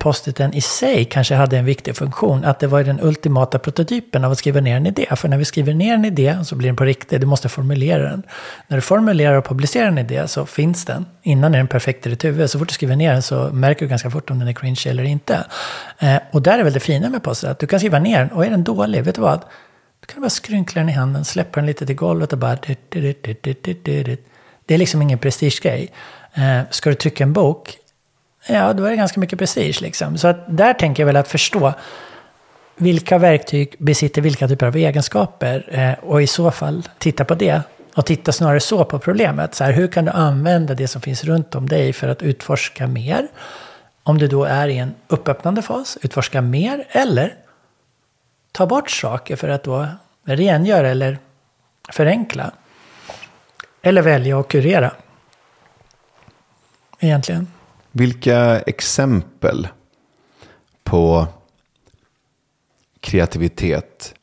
Postiten 0.00 0.54
i 0.54 0.60
sig 0.60 1.04
kanske 1.04 1.34
hade 1.34 1.58
en 1.58 1.64
viktig 1.64 1.96
funktion, 1.96 2.44
att 2.44 2.60
det 2.60 2.66
var 2.66 2.84
den 2.84 3.00
ultimata 3.00 3.58
prototypen 3.58 4.24
av 4.24 4.32
att 4.32 4.38
skriva 4.38 4.60
ner 4.60 4.76
en 4.76 4.86
idé. 4.86 5.06
För 5.16 5.28
när 5.28 5.38
vi 5.38 5.44
skriver 5.44 5.74
ner 5.74 5.94
en 5.94 6.04
idé 6.04 6.38
så 6.44 6.56
blir 6.56 6.68
den 6.68 6.76
på 6.76 6.84
riktigt, 6.84 7.20
du 7.20 7.26
måste 7.26 7.48
formulera 7.48 8.02
den. 8.02 8.22
När 8.68 8.76
du 8.76 8.80
formulerar 8.80 9.34
och 9.34 9.44
publicerar 9.44 9.88
en 9.88 9.98
idé 9.98 10.28
så 10.28 10.46
finns 10.46 10.84
den. 10.84 11.06
Innan 11.22 11.54
är 11.54 11.58
den 11.58 11.68
perfekt 11.68 12.06
i 12.06 12.10
ditt 12.10 12.24
huvud. 12.24 12.50
Så 12.50 12.58
fort 12.58 12.68
du 12.68 12.74
skriver 12.74 12.96
ner 12.96 13.12
den 13.12 13.22
så 13.22 13.50
märker 13.52 13.80
du 13.80 13.88
ganska 13.88 14.10
fort 14.10 14.30
om 14.30 14.38
den 14.38 14.48
är 14.48 14.52
cringe 14.52 14.82
eller 14.86 15.04
inte. 15.04 15.44
Eh, 15.98 16.16
och 16.30 16.42
där 16.42 16.58
är 16.58 16.64
väl 16.64 16.72
det 16.72 16.80
fina 16.80 17.10
med 17.10 17.22
post 17.22 17.44
att 17.44 17.58
du 17.58 17.66
kan 17.66 17.80
skriva 17.80 17.98
ner 17.98 18.18
den 18.18 18.28
och 18.28 18.46
är 18.46 18.50
den 18.50 18.64
dålig, 18.64 19.04
vet 19.04 19.14
du 19.14 19.20
vad? 19.20 19.40
Du 20.00 20.06
kan 20.06 20.20
bara 20.20 20.30
skrynkla 20.30 20.80
den 20.80 20.88
i 20.88 20.92
handen, 20.92 21.24
släppa 21.24 21.60
den 21.60 21.66
lite 21.66 21.86
till 21.86 21.96
golvet 21.96 22.32
och 22.32 22.38
bara... 22.38 22.56
Det 24.66 24.74
är 24.74 24.78
liksom 24.78 25.02
ingen 25.02 25.18
prestigegrej. 25.18 25.90
Eh, 26.34 26.60
ska 26.70 26.90
du 26.90 26.96
trycka 26.96 27.24
en 27.24 27.32
bok, 27.32 27.76
ja 28.46 28.72
då 28.72 28.84
är 28.84 28.90
det 28.90 28.96
ganska 28.96 29.20
mycket 29.20 29.38
prestige 29.38 29.80
liksom. 29.80 30.18
Så 30.18 30.28
att 30.28 30.56
där 30.56 30.74
tänker 30.74 31.02
jag 31.02 31.06
väl 31.06 31.16
att 31.16 31.28
förstå 31.28 31.72
vilka 32.76 33.18
verktyg 33.18 33.74
besitter 33.78 34.22
vilka 34.22 34.48
typer 34.48 34.66
av 34.66 34.76
egenskaper 34.76 35.68
eh, 35.70 36.04
och 36.04 36.22
i 36.22 36.26
så 36.26 36.50
fall 36.50 36.88
titta 36.98 37.24
på 37.24 37.34
det. 37.34 37.62
Och 37.94 38.06
titta 38.06 38.32
snarare 38.32 38.60
så 38.60 38.84
på 38.84 38.98
problemet. 38.98 39.54
Så 39.54 39.64
här, 39.64 39.72
hur 39.72 39.88
kan 39.88 40.04
du 40.04 40.10
använda 40.10 40.74
det 40.74 40.88
som 40.88 41.02
finns 41.02 41.24
runt 41.24 41.54
om 41.54 41.68
dig 41.68 41.92
för 41.92 42.08
att 42.08 42.22
utforska 42.22 42.86
mer? 42.86 43.28
Om 44.02 44.18
du 44.18 44.26
då 44.26 44.44
är 44.44 44.68
i 44.68 44.78
en 44.78 44.94
uppöppnande 45.08 45.62
fas, 45.62 45.98
utforska 46.02 46.40
mer. 46.40 46.84
Eller 46.88 47.34
ta 48.52 48.66
bort 48.66 48.90
saker 48.90 49.36
för 49.36 49.48
att 49.48 49.64
då 49.64 49.86
rengöra 50.24 50.88
eller 50.88 51.18
förenkla. 51.92 52.50
Eller 53.82 54.02
välja 54.02 54.40
att 54.40 54.48
kurera. 54.48 54.92
Egentligen. 56.98 57.46
Vilka 57.92 58.60
exempel 58.60 59.68
på 60.84 61.26
kreativitet 63.00 64.14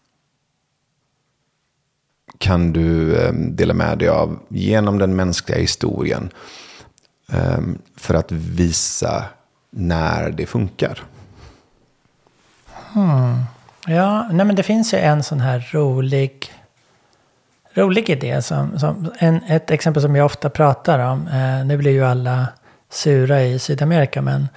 kan 2.38 2.74
du 2.74 3.20
ehm, 3.20 3.56
dela 3.56 3.74
med 3.74 3.98
dig 3.98 4.08
av 4.08 4.40
genom 4.48 4.98
den 4.98 5.16
mänskliga 5.16 5.60
historien 5.60 6.30
ehm, 7.32 7.78
för 7.96 8.14
att 8.14 8.32
visa 8.32 9.24
när 9.70 10.32
det 10.32 10.46
funkar? 10.46 11.04
Hmm. 12.94 13.44
Ja, 13.88 14.28
nej 14.32 14.46
men 14.46 14.56
det 14.56 14.64
finns 14.64 14.94
ju 14.94 14.98
en 14.98 15.24
sån 15.24 15.40
här 15.40 15.70
rolig, 15.72 16.54
rolig 17.74 18.10
idé. 18.10 18.42
Som, 18.42 18.80
som 18.80 19.12
en, 19.20 19.44
ett 19.48 19.72
exempel 19.72 20.02
som 20.02 20.16
jag 20.16 20.26
ofta 20.26 20.50
pratar 20.50 21.00
om. 21.00 21.28
Eh, 21.28 21.66
nu 21.66 21.78
blir 21.78 21.92
ju 21.92 22.06
alla 22.06 22.48
sura 22.98 23.44
i 23.44 23.60
Sydamerika. 23.60 24.22
Men 24.22 24.48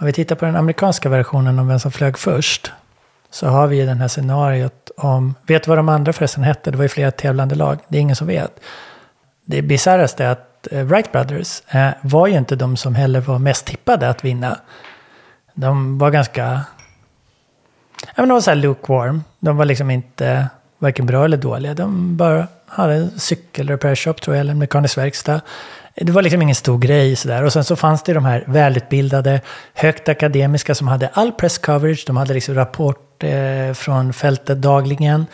om 0.00 0.06
vi 0.06 0.12
tittar 0.12 0.36
på 0.36 0.44
den 0.44 0.56
amerikanska 0.56 1.08
versionen 1.08 1.58
om 1.58 1.68
vem 1.68 1.78
som 1.78 1.92
flög 1.92 2.18
först. 2.18 2.72
Så 3.30 3.48
har 3.48 3.66
vi 3.66 3.76
ju 3.76 3.86
den 3.86 4.00
här 4.00 4.08
scenariot 4.08 4.90
om, 4.96 5.34
vet 5.46 5.62
du 5.62 5.68
vad 5.68 5.78
de 5.78 5.88
andra 5.88 6.12
förresten 6.12 6.44
hette? 6.44 6.70
Det 6.70 6.76
var 6.76 6.84
ju 6.84 6.88
flera 6.88 7.10
tävlande 7.10 7.54
lag, 7.54 7.78
det 7.88 7.96
är 7.96 8.00
ingen 8.00 8.16
som 8.16 8.26
vet. 8.26 8.60
Det 9.44 9.62
bisarraste 9.62 10.24
är 10.24 10.28
att 10.28 10.68
eh, 10.70 10.84
Wright 10.84 11.12
Brothers 11.12 11.62
eh, 11.68 11.90
var 12.02 12.26
ju 12.26 12.38
inte 12.38 12.56
de 12.56 12.76
som 12.76 12.94
heller 12.94 13.20
var 13.20 13.38
mest 13.38 13.64
tippade 13.64 14.08
att 14.08 14.24
vinna. 14.24 14.58
De 15.54 15.98
var 15.98 16.10
ganska 16.10 16.64
Ja, 18.02 18.12
men 18.16 18.28
de 18.28 18.34
var 18.34 18.40
så 18.40 18.50
här 18.50 18.56
lukewarm. 18.56 19.24
De 19.38 19.56
var 19.56 19.64
liksom 19.64 19.90
inte 19.90 20.48
varken 20.78 21.06
bra 21.06 21.24
eller 21.24 21.36
dåliga. 21.36 21.74
De 21.74 22.16
bara 22.16 22.46
hade 22.66 22.94
en 22.94 23.18
cykelrepair 23.18 23.94
shop 23.94 24.14
tror 24.14 24.36
jag, 24.36 24.40
eller 24.40 24.52
en 24.52 24.58
mekanisk 24.58 24.98
verkstad. 24.98 25.40
Det 26.00 26.12
var 26.12 26.22
liksom 26.22 26.42
ingen 26.42 26.54
stor 26.54 26.78
grej 26.78 27.16
sådär. 27.16 27.44
Och 27.44 27.52
sen 27.52 27.64
så 27.64 27.76
fanns 27.76 28.02
det 28.02 28.12
de 28.12 28.24
här 28.24 28.44
välutbildade, 28.46 29.40
högt 29.74 30.08
akademiska 30.08 30.74
som 30.74 30.88
hade 30.88 31.08
all 31.08 31.32
press 31.32 31.58
coverage. 31.58 32.04
De 32.06 32.16
hade 32.16 32.34
liksom 32.34 32.54
rapport 32.54 33.24
eh, 33.24 33.72
från 33.74 34.12
fältet 34.12 34.62
dagligen. 34.62 35.26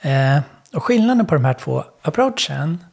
Eh, 0.00 0.38
och 0.72 0.84
skillnaden 0.84 1.26
på 1.26 1.34
de 1.34 1.44
här 1.44 1.54
två 1.54 1.84
approachen, 2.02 2.84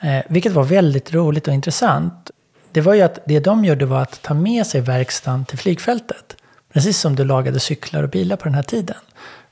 eh, 0.00 0.22
vilket 0.28 0.52
var 0.52 0.64
väldigt 0.64 1.14
roligt 1.14 1.48
och 1.48 1.54
intressant, 1.54 2.30
det 2.72 2.80
var 2.80 2.94
ju 2.94 3.02
att 3.02 3.18
det 3.24 3.40
de 3.40 3.64
gjorde 3.64 3.86
var 3.86 4.02
att 4.02 4.22
ta 4.22 4.34
med 4.34 4.66
sig 4.66 4.80
verkstaden 4.80 5.44
till 5.44 5.58
flygfältet. 5.58 6.36
Precis 6.72 6.98
som 6.98 7.16
du 7.16 7.24
lagade 7.24 7.60
cyklar 7.60 8.02
och 8.02 8.08
bilar 8.08 8.36
på 8.36 8.44
den 8.44 8.54
här 8.54 8.62
tiden. 8.62 8.96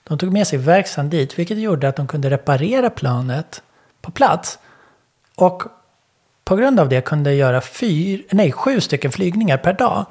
De 0.05 0.19
tog 0.19 0.33
med 0.33 0.47
sig 0.47 0.59
verkstaden 0.59 1.11
dit, 1.11 1.39
vilket 1.39 1.59
gjorde 1.59 1.89
att 1.89 1.97
de 1.97 2.07
kunde 2.07 2.31
reparera 2.31 2.91
planet 2.91 3.63
på 4.01 4.11
plats. 4.11 4.59
Och 5.37 5.63
på 6.53 6.57
grund 6.57 6.81
av 6.81 6.89
det 6.89 7.01
kunde 7.01 7.35
göra 7.35 7.61
fyr, 7.61 8.25
nej, 8.31 8.53
sju 8.53 8.81
stycken 8.81 9.13
flygningar 9.13 9.57
per 9.57 9.73
dag. 9.73 10.07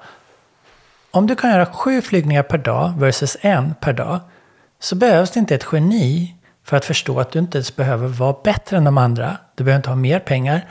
Om 1.11 1.27
du 1.27 1.35
kan 1.35 1.51
göra 1.51 1.65
sju 1.65 2.01
flygningar 2.01 2.43
per 2.43 2.57
dag 2.57 2.93
versus 2.97 3.37
en 3.41 3.75
per 3.79 3.93
dag 3.93 4.19
så 4.79 4.95
behövs 4.95 5.31
det 5.31 5.39
inte 5.39 5.55
ett 5.55 5.65
geni 5.71 6.35
för 6.63 6.77
att 6.77 6.85
förstå 6.85 7.19
att 7.19 7.31
du 7.31 7.39
inte 7.39 7.57
ens 7.57 7.75
behöver 7.75 8.07
vara 8.07 8.35
bättre 8.43 8.77
än 8.77 8.83
de 8.83 8.97
andra. 8.97 9.37
Du 9.55 9.63
behöver 9.63 9.77
inte 9.77 9.89
ha 9.89 9.95
mer 9.95 10.19
pengar. 10.19 10.65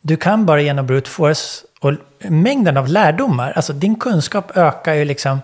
Du 0.00 0.16
kan 0.16 0.46
bara 0.46 0.60
genom 0.60 0.86
brute 0.86 1.10
force 1.10 1.66
och 1.80 1.92
mängden 2.18 2.76
av 2.76 2.88
lärdomar, 2.88 3.52
alltså 3.56 3.72
din 3.72 3.96
kunskap 3.96 4.56
ökar 4.56 4.94
ju 4.94 5.04
liksom 5.04 5.40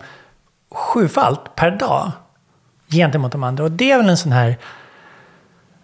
sjufalt 0.71 1.55
per 1.55 1.71
dag 1.71 2.11
gentemot 2.89 3.33
de 3.33 3.45
andra. 3.45 3.65
Och 3.65 3.71
det 3.71 3.93
är 3.93 3.99
väl 3.99 4.09
en 4.09 4.17
sån 4.17 4.33
här... 4.33 4.57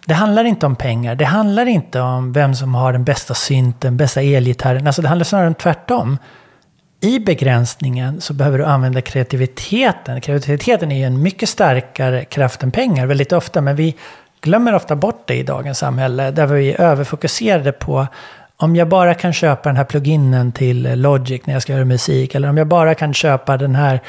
Det 0.09 0.15
handlar 0.15 0.43
inte 0.43 0.65
om 0.65 0.75
pengar. 0.75 1.15
Det 1.15 1.25
handlar 1.25 1.65
inte 1.65 2.01
om 2.01 2.33
vem 2.33 2.55
som 2.55 2.75
har 2.75 2.93
den 2.93 3.03
bästa 3.03 3.33
synten, 3.33 3.97
bästa 3.97 4.21
elgitarren. 4.21 4.87
Alltså 4.87 5.01
det 5.01 5.07
handlar 5.07 5.23
snarare 5.23 5.47
om 5.47 5.55
tvärtom. 5.55 6.17
I 7.01 7.19
begränsningen 7.19 8.21
så 8.21 8.33
behöver 8.33 8.57
du 8.57 8.65
använda 8.65 9.01
kreativiteten. 9.01 10.21
Kreativiteten 10.21 10.91
är 10.91 10.97
ju 10.97 11.03
en 11.03 11.21
mycket 11.21 11.49
starkare 11.49 12.25
kraft 12.25 12.63
än 12.63 12.71
pengar 12.71 13.05
väldigt 13.05 13.31
ofta. 13.31 13.61
Men 13.61 13.75
vi 13.75 13.95
glömmer 14.41 14.75
ofta 14.75 14.95
bort 14.95 15.23
det 15.27 15.35
i 15.35 15.43
dagens 15.43 15.77
samhälle. 15.77 16.31
Där 16.31 16.45
vi 16.45 16.73
är 16.73 16.81
överfokuserade 16.81 17.71
på 17.71 18.07
om 18.57 18.75
jag 18.75 18.87
bara 18.89 19.13
kan 19.13 19.33
köpa 19.33 19.69
den 19.69 19.77
här 19.77 19.83
pluginen 19.83 20.51
till 20.51 21.01
Logic 21.01 21.41
när 21.45 21.53
jag 21.53 21.61
ska 21.61 21.73
göra 21.73 21.85
musik. 21.85 22.35
Eller 22.35 22.49
om 22.49 22.57
jag 22.57 22.67
bara 22.67 22.95
kan 22.95 23.13
köpa 23.13 23.57
den 23.57 23.75
här 23.75 24.01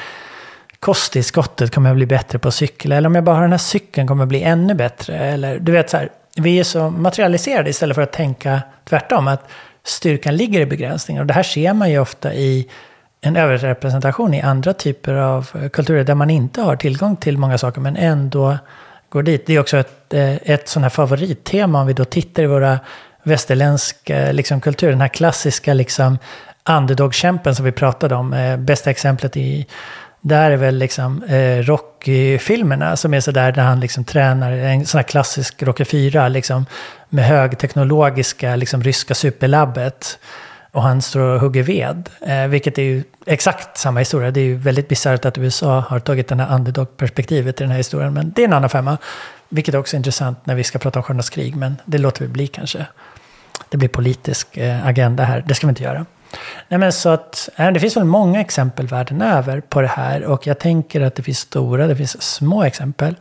kosttillskottet 0.81 1.73
kommer 1.73 1.89
jag 1.89 1.95
bli 1.95 2.05
bättre 2.05 2.39
på 2.39 2.47
att 2.47 2.53
cykla. 2.53 2.95
Eller 2.95 3.07
om 3.07 3.15
jag 3.15 3.23
bara 3.23 3.35
har 3.35 3.41
den 3.41 3.51
här 3.51 3.57
cykeln 3.57 4.07
kommer 4.07 4.21
jag 4.21 4.27
bli 4.27 4.43
ännu 4.43 4.73
bättre. 4.73 5.17
Eller 5.17 5.59
du 5.59 5.71
vet 5.71 5.89
så 5.89 5.97
här, 5.97 6.09
vi 6.35 6.59
är 6.59 6.63
så 6.63 6.89
materialiserade 6.89 7.69
istället 7.69 7.95
för 7.95 8.01
att 8.01 8.11
tänka 8.11 8.61
tvärtom. 8.89 9.27
Att 9.27 9.49
styrkan 9.83 10.35
ligger 10.35 10.59
i 10.61 10.65
begränsningar. 10.65 11.21
Och 11.21 11.27
det 11.27 11.33
här 11.33 11.43
ser 11.43 11.73
man 11.73 11.91
ju 11.91 11.99
ofta 11.99 12.33
i 12.33 12.67
en 13.21 13.35
överrepresentation 13.35 14.33
i 14.33 14.41
andra 14.41 14.73
typer 14.73 15.13
av 15.13 15.69
kulturer 15.69 16.03
där 16.03 16.15
man 16.15 16.29
inte 16.29 16.61
har 16.61 16.75
tillgång 16.75 17.15
till 17.15 17.37
många 17.37 17.57
saker 17.57 17.81
men 17.81 17.95
ändå 17.95 18.57
går 19.09 19.23
dit. 19.23 19.45
Det 19.45 19.55
är 19.55 19.59
också 19.59 19.77
ett, 19.77 20.13
eh, 20.13 20.35
ett 20.35 20.67
sånt 20.67 20.83
här 20.83 20.89
favorittema 20.89 21.81
om 21.81 21.87
vi 21.87 21.93
då 21.93 22.05
tittar 22.05 22.43
i 22.43 22.45
våra 22.45 22.79
västerländska 23.23 24.19
eh, 24.19 24.33
liksom, 24.33 24.61
kultur. 24.61 24.89
Den 24.89 25.01
här 25.01 25.07
klassiska 25.07 25.73
liksom, 25.73 26.17
underdog-kämpen 26.69 27.55
som 27.55 27.65
vi 27.65 27.71
pratade 27.71 28.15
om. 28.15 28.33
Eh, 28.33 28.57
bästa 28.57 28.89
exemplet 28.89 29.37
i 29.37 29.67
där 30.21 30.51
är 30.51 30.57
väl 30.57 30.77
liksom 30.77 31.23
eh, 31.23 31.57
Rocky-filmerna 31.57 32.97
som 32.97 33.13
är 33.13 33.19
sådär 33.19 33.51
där 33.51 33.63
han 33.63 33.79
liksom 33.79 34.03
tränar, 34.03 34.51
en 34.51 34.85
sån 34.85 34.97
här 34.97 35.03
klassisk 35.03 35.63
Rocky 35.63 35.85
4, 35.85 36.27
liksom 36.27 36.65
med 37.09 37.25
högteknologiska 37.25 38.55
liksom 38.55 38.83
ryska 38.83 39.15
superlabbet. 39.15 40.19
och 40.71 40.83
han 40.83 41.01
står 41.01 41.19
och 41.19 41.39
hugger 41.39 41.63
ved. 41.63 42.09
Eh, 42.21 42.47
vilket 42.47 42.77
är 42.77 42.81
ju 42.81 43.03
exakt 43.25 43.77
samma 43.77 43.99
historia. 43.99 44.31
Det 44.31 44.39
är 44.39 44.45
ju 44.45 44.55
väldigt 44.55 44.87
bisarrt 44.87 45.25
att 45.25 45.37
USA 45.37 45.79
har 45.79 45.99
tagit 45.99 46.27
den 46.27 46.39
här 46.39 46.55
underdog-perspektivet 46.55 47.61
i 47.61 47.63
den 47.63 47.71
här 47.71 47.77
historien. 47.77 48.13
Men 48.13 48.31
det 48.35 48.41
är 48.41 48.47
en 48.47 48.53
annan 48.53 48.69
femma. 48.69 48.97
Vilket 49.49 49.75
också 49.75 49.95
är 49.95 49.97
intressant 49.97 50.45
när 50.45 50.55
vi 50.55 50.63
ska 50.63 50.79
prata 50.79 50.99
om 50.99 51.03
Stjärnornas 51.03 51.29
krig. 51.29 51.55
Men 51.55 51.77
det 51.85 51.97
låter 51.97 52.21
vi 52.21 52.27
bli 52.27 52.47
kanske. 52.47 52.85
Det 53.69 53.77
blir 53.77 53.89
politisk 53.89 54.57
eh, 54.57 54.87
agenda 54.87 55.23
här. 55.23 55.43
Det 55.47 55.55
ska 55.55 55.67
vi 55.67 55.69
inte 55.69 55.83
göra. 55.83 56.05
Nej, 56.67 56.79
men 56.79 56.91
så 56.91 57.09
att, 57.09 57.49
eh, 57.55 57.71
det 57.71 57.79
finns 57.79 57.97
väl 57.97 58.03
många 58.03 58.41
exempel 58.41 58.87
världen 58.87 59.21
över 59.21 59.61
på 59.61 59.81
det 59.81 59.87
här. 59.87 60.23
Och 60.23 60.47
jag 60.47 60.59
tänker 60.59 61.01
att 61.01 61.15
det 61.15 61.23
finns 61.23 61.39
stora, 61.39 61.87
det 61.87 61.95
finns 61.95 62.21
små 62.21 62.63
exempel. 62.63 63.15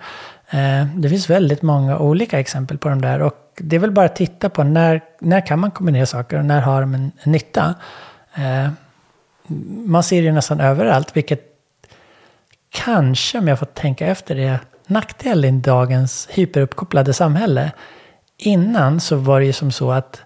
Eh, 0.51 0.87
det 0.97 1.09
finns 1.09 1.31
väldigt 1.31 1.63
många 1.63 1.99
olika 1.99 2.41
exempel 2.41 2.79
på 2.79 2.89
de 2.89 3.01
där. 3.01 3.23
Och 3.23 3.51
det 3.57 3.77
är 3.77 3.81
väl 3.81 3.91
bara 3.91 4.07
att 4.07 4.17
titta 4.17 4.49
på 4.49 4.65
när, 4.65 5.01
när 5.21 5.47
kan 5.47 5.59
man 5.59 5.71
kombinera 5.71 6.07
saker 6.07 6.39
och 6.39 6.45
när 6.45 6.61
har 6.61 6.81
de 6.81 6.95
en, 6.95 7.13
en 7.23 7.33
nytta. 7.33 7.75
Eh, 8.35 8.69
man 9.87 10.03
ser 10.03 10.23
det 10.23 10.33
nästan 10.33 10.61
överallt, 10.61 11.17
vilket 11.17 11.43
kanske, 12.71 13.39
om 13.39 13.49
jag 13.49 13.59
får 13.59 13.67
tänka 13.67 14.07
efter 14.07 14.35
det, 14.35 14.59
nackdel 14.87 15.45
i 15.45 15.51
dagens 15.51 16.29
hyperuppkopplade 16.31 17.13
samhälle. 17.13 17.73
Innan 18.37 19.01
så 19.01 19.17
var 19.17 19.41
det 19.41 19.47
ju 19.47 19.53
som 19.53 19.73
så 19.73 19.93
att 19.93 20.23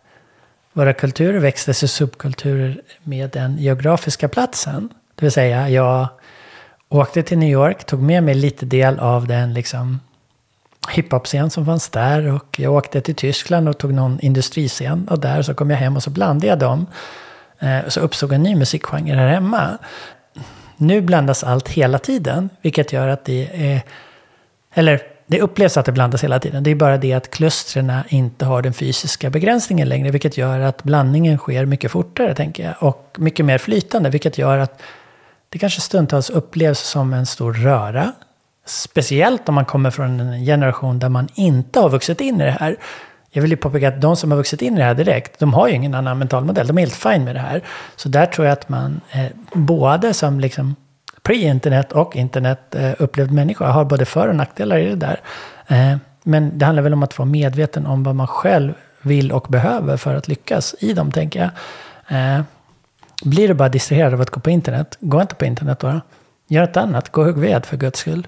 våra 0.75 0.93
kulturer 0.93 1.39
växte 1.39 1.75
sig 1.75 1.89
subkulturer 1.89 2.81
med 3.03 3.31
den 3.31 3.59
geografiska 3.59 4.29
platsen. 4.29 4.89
Det 5.15 5.25
vill 5.25 5.33
säga, 5.33 5.69
jag 5.69 6.09
åkte 6.89 7.23
till 7.23 7.39
New 7.39 7.51
York, 7.51 7.85
tog 7.85 8.03
med 8.03 8.23
mig 8.23 8.35
lite 8.35 8.67
del 8.67 8.99
av 8.99 9.27
den 9.27 9.55
liksom 9.55 10.01
hiphop-scen 10.91 11.51
som 11.51 11.67
fanns 11.67 11.89
där. 11.89 12.33
Och 12.33 12.61
jag 12.61 12.73
åkte 12.73 13.01
till 13.01 13.15
Tyskland 13.15 13.69
och 13.69 13.79
tog 13.79 13.95
någon 13.95 14.21
industriscen. 14.21 15.09
Och 15.09 15.21
där 15.21 15.43
så 15.43 15.55
kom 15.55 15.71
jag 15.71 15.77
hem 15.77 15.97
och 15.97 16.03
så 16.03 16.11
blandade 16.11 16.47
jag 16.47 16.59
dem. 16.59 16.87
Eh, 17.59 17.79
så 17.89 18.01
uppstod 18.01 18.33
en 18.33 18.43
ny 18.43 18.57
musikgenre 18.57 19.17
här 19.17 19.29
hemma. 19.29 19.79
Nu 20.77 21.01
blandas 21.01 21.45
allt 21.45 21.69
hela 21.69 21.99
tiden, 21.99 22.51
vilket 22.63 22.93
gör 22.93 23.09
att 23.09 23.25
det 23.25 23.51
är... 23.53 23.83
Eller 24.75 25.14
det 25.27 25.41
upplevs 25.41 25.77
att 25.77 25.87
det 25.87 25.93
blandas 25.93 26.25
hela 26.25 26.41
tiden. 26.41 26.63
Det 26.63 26.71
är 26.71 26.75
bara 26.75 26.97
det 26.97 27.13
att 27.13 27.31
klustren 27.31 27.93
inte 28.09 28.45
har 28.45 28.63
den 28.63 28.73
fysiska 28.73 29.31
begränsningen 29.31 29.89
längre, 29.89 30.11
vilket 30.11 30.37
gör 30.37 30.61
att 30.61 30.83
blandningen 30.83 31.39
sker 31.39 31.65
mycket 31.65 31.91
fortare, 31.91 32.35
tänker 32.35 32.65
jag. 32.65 32.75
Och 32.79 33.17
mycket 33.19 33.47
mer 33.47 33.59
flytande, 33.59 34.11
vilket 34.11 34.39
gör 34.39 34.59
att 34.59 34.83
det 35.49 35.59
kanske 35.59 35.81
stundtals 35.81 36.31
upplevs 36.31 36.79
som 36.79 37.13
en 37.13 37.27
stor 37.27 37.53
röra. 37.53 38.13
Speciellt 38.67 39.49
om 39.49 39.55
man 39.55 39.65
kommer 39.65 39.91
från 39.91 40.21
en 40.21 40.45
generation 40.45 40.99
där 40.99 41.09
man 41.09 41.29
inte 41.35 41.81
har 41.81 41.89
vuxit 41.89 42.21
in 42.21 42.41
i 42.41 42.45
det 42.45 42.57
här. 42.61 42.77
Jag 43.31 43.43
vill 43.43 43.51
ju 43.51 43.57
påpeka 43.57 43.89
att 43.89 44.01
de 44.01 44.17
som 44.17 44.31
har 44.31 44.39
vuxit 44.39 44.63
in 44.63 44.75
i 44.75 44.79
det 44.79 44.85
här 44.85 44.95
direkt, 44.95 45.39
de 45.39 45.55
har 45.55 45.69
ju 45.69 45.75
ingen 45.75 45.95
annan 45.95 46.19
mental 46.19 46.45
modell. 46.45 46.67
De 46.67 46.79
är 46.79 46.83
helt 46.83 46.95
fine 46.95 47.25
med 47.25 47.35
det 47.35 47.41
här. 47.41 47.63
Så 47.97 48.09
där 48.09 48.27
tror 48.27 48.47
jag 48.47 48.53
att 48.53 48.69
man, 48.69 49.01
eh, 49.11 49.27
både 49.53 50.15
som 50.15 50.41
liksom 50.41 50.77
pre-internet 51.25 51.93
och 51.93 52.17
internet 52.17 52.75
eh, 52.75 52.93
upplevd 52.99 53.33
människa 53.33 53.67
har 53.67 53.85
både 53.85 54.05
för 54.05 54.29
och 54.29 54.37
nackdelar 54.37 54.79
i 54.79 54.89
det 54.89 54.97
där. 54.97 55.21
Eh, 55.67 55.97
men 56.23 56.59
det 56.59 56.67
handlar 56.67 56.83
väl 56.83 56.93
om 56.93 57.03
att 57.03 57.19
vara 57.19 57.29
medveten 57.29 57.87
om 57.87 58.03
vad 58.03 58.15
man 58.15 58.27
själv 58.27 58.75
vill 59.03 59.33
och 59.33 59.47
behöver 59.49 59.97
för 59.97 60.15
att 60.15 60.29
lyckas 60.29 60.75
i 60.79 60.93
dem, 60.93 61.13
tänker 61.13 61.41
jag. 61.41 61.51
Eh, 62.19 62.43
blir 63.25 63.49
du 63.49 63.55
bara 63.55 63.69
distraherad 63.69 64.15
av 64.15 64.21
att 64.21 64.31
gå 64.31 64.41
på 64.41 64.51
internet, 64.51 64.97
gå 65.01 65.21
inte 65.21 65.35
på 65.35 65.45
internet 65.45 65.79
då. 65.79 66.01
Gör 66.49 66.63
ett 66.63 66.77
annat, 66.77 67.13
gå 67.13 67.21
och 67.21 67.27
hugg 67.27 67.39
ved 67.39 67.67
för 67.67 67.77
guds 67.77 68.01
skull. 68.01 68.27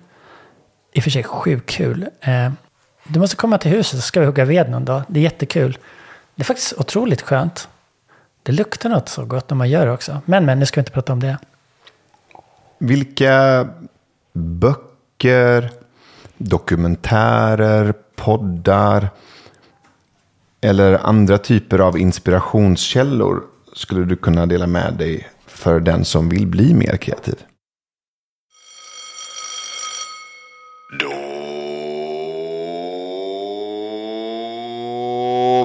I 0.93 1.01
och 1.01 1.03
för 1.03 1.11
sig 1.11 1.23
sjukt 1.23 1.71
kul. 1.71 2.09
Eh, 2.21 2.53
du 3.05 3.21
måste 3.21 3.37
komma 3.37 3.59
till 3.59 3.71
huset 3.71 4.01
så 4.01 4.07
ska 4.07 4.21
vi 4.21 4.27
hugga 4.27 4.45
ved 4.45 4.71
någon 4.71 4.85
dag. 4.85 5.03
Det 5.09 5.21
är 5.21 5.25
jättekul. 5.25 5.79
Det 6.35 6.43
är 6.43 6.45
faktiskt 6.45 6.73
otroligt 6.73 7.23
skönt. 7.23 7.69
Det 8.43 8.53
luktar 8.53 8.91
något 8.91 9.09
så 9.09 9.25
gott 9.25 9.51
när 9.51 9.57
man 9.57 9.71
gör 9.71 9.87
det 9.87 9.93
också. 9.93 10.21
Men, 10.25 10.45
men, 10.45 10.59
nu 10.59 10.67
ska 10.67 10.81
vi 10.81 10.83
inte 10.83 10.93
prata 10.93 11.13
om 11.13 11.21
det. 11.21 11.39
Vilka 12.79 13.69
böcker, 14.33 15.71
dokumentärer, 16.37 17.95
poddar 18.17 19.09
eller 20.61 20.93
andra 20.93 21.39
typer 21.39 21.79
av 21.79 21.99
inspirationskällor 21.99 23.43
skulle 23.73 24.05
du 24.05 24.17
kunna 24.17 24.47
dela 24.47 24.67
med 24.67 24.95
dig 24.95 25.29
för 25.47 25.81
den 25.81 26.05
som 26.05 26.29
vill 26.29 26.47
bli 26.47 26.75
mer 26.75 26.97
kreativ? 26.97 27.35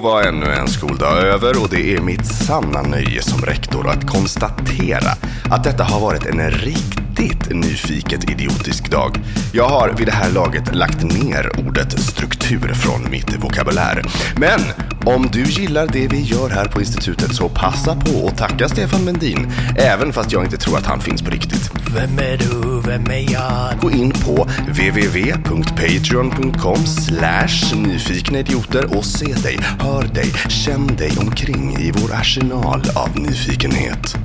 Var 0.02 0.24
ännu 0.24 0.46
en 0.46 0.68
skoldag 0.68 1.18
över 1.18 1.62
och 1.62 1.70
det 1.70 1.96
är 1.96 2.02
mitt 2.02 2.26
sanna 2.26 2.82
nöje 2.82 3.22
som 3.22 3.42
rektor 3.42 3.90
att 3.90 4.08
konstatera 4.08 5.12
att 5.52 5.64
detta 5.64 5.84
har 5.84 6.00
varit 6.00 6.26
en 6.26 6.52
riktig 6.52 7.11
riktigt 7.21 7.55
nyfiket 7.55 8.29
idiotisk 8.29 8.91
dag. 8.91 9.19
Jag 9.53 9.69
har 9.69 9.89
vid 9.89 10.07
det 10.07 10.12
här 10.12 10.31
laget 10.31 10.75
lagt 10.75 11.03
ner 11.03 11.67
ordet 11.67 11.99
struktur 11.99 12.73
från 12.73 13.12
mitt 13.12 13.43
vokabulär. 13.43 14.01
Men 14.38 14.60
om 15.05 15.29
du 15.31 15.43
gillar 15.43 15.88
det 15.88 16.07
vi 16.07 16.21
gör 16.21 16.49
här 16.49 16.65
på 16.65 16.79
institutet 16.79 17.36
så 17.36 17.49
passa 17.49 17.95
på 17.95 18.27
att 18.27 18.38
tacka 18.38 18.69
Stefan 18.69 19.05
Mendin, 19.05 19.51
även 19.77 20.13
fast 20.13 20.31
jag 20.31 20.43
inte 20.43 20.57
tror 20.57 20.77
att 20.77 20.86
han 20.86 20.99
finns 20.99 21.21
på 21.21 21.31
riktigt. 21.31 21.71
Vem 21.95 22.19
är 22.19 22.38
du? 22.38 22.81
Vem 22.86 23.05
är 23.05 23.34
jag? 23.34 23.79
Gå 23.81 23.91
in 23.91 24.12
på 24.12 24.47
www.patreon.com 24.67 26.86
slash 26.86 27.75
nyfikna 27.75 28.39
idioter 28.39 28.97
och 28.97 29.05
se 29.05 29.34
dig, 29.34 29.60
hör 29.79 30.03
dig, 30.03 30.31
känn 30.49 30.88
dig 30.88 31.12
omkring 31.19 31.77
i 31.79 31.91
vår 31.91 32.13
arsenal 32.13 32.81
av 32.95 33.19
nyfikenhet. 33.19 34.17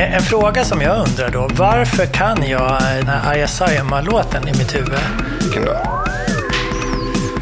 En 0.00 0.22
fråga 0.22 0.64
som 0.64 0.80
jag 0.80 1.08
undrar 1.08 1.30
då. 1.30 1.48
Varför 1.52 2.06
kan 2.06 2.48
jag 2.48 2.82
den 2.82 3.06
här 3.06 3.30
Aya 3.30 3.48
Sayama-låten 3.48 4.48
i 4.48 4.52
mitt 4.58 4.74
huvud? 4.74 4.98
Vilken 5.42 5.64
då? 5.64 6.04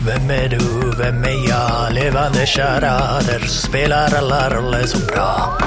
Vem 0.07 0.31
är 0.31 0.49
du? 0.49 0.93
Vem 0.99 1.25
är 1.25 1.49
jag? 1.49 1.93
Levande 1.93 2.47
charader 2.47 3.47
spelar 3.47 4.15
alla 4.15 4.51
roller 4.51 4.87
så 4.87 4.99
bra. 5.07 5.59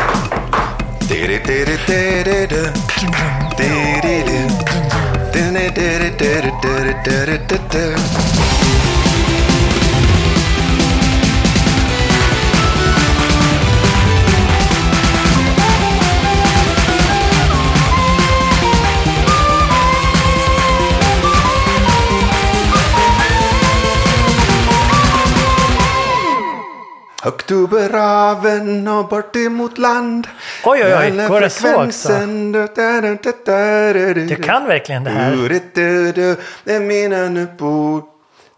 Högt 27.29 27.51
över 27.51 27.89
raven 27.89 28.87
och 28.87 29.07
bort 29.07 29.35
emot 29.35 29.77
land. 29.77 30.27
Oj, 30.63 30.81
oj, 30.83 30.95
oj, 30.95 31.27
går 31.27 31.41
det 31.41 31.49
så 31.49 31.61
frekvensen, 31.61 32.51
du- 32.51 34.35
kan 34.43 34.65
verkligen 34.65 35.03
det 35.03 35.09
här. 35.09 35.31
Det 36.63 36.79
mina 36.79 37.17
nu 37.29 37.47
bor, 37.57 38.03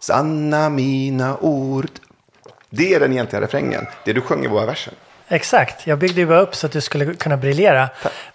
sanna 0.00 0.68
mina 0.68 1.36
ord. 1.36 1.86
Det 2.70 2.94
är 2.94 3.00
den 3.00 3.12
egentliga 3.12 3.42
refrängen. 3.42 3.86
Det 4.04 4.12
du 4.12 4.20
sjöng 4.20 4.44
i 4.44 4.48
våra 4.48 4.66
versen. 4.66 4.94
Exakt. 5.28 5.86
Jag 5.86 5.98
byggde 5.98 6.20
ju 6.20 6.26
bara 6.26 6.40
upp 6.40 6.54
så 6.54 6.66
att 6.66 6.72
du 6.72 6.80
skulle 6.80 7.14
kunna 7.14 7.36
briljera. 7.36 7.88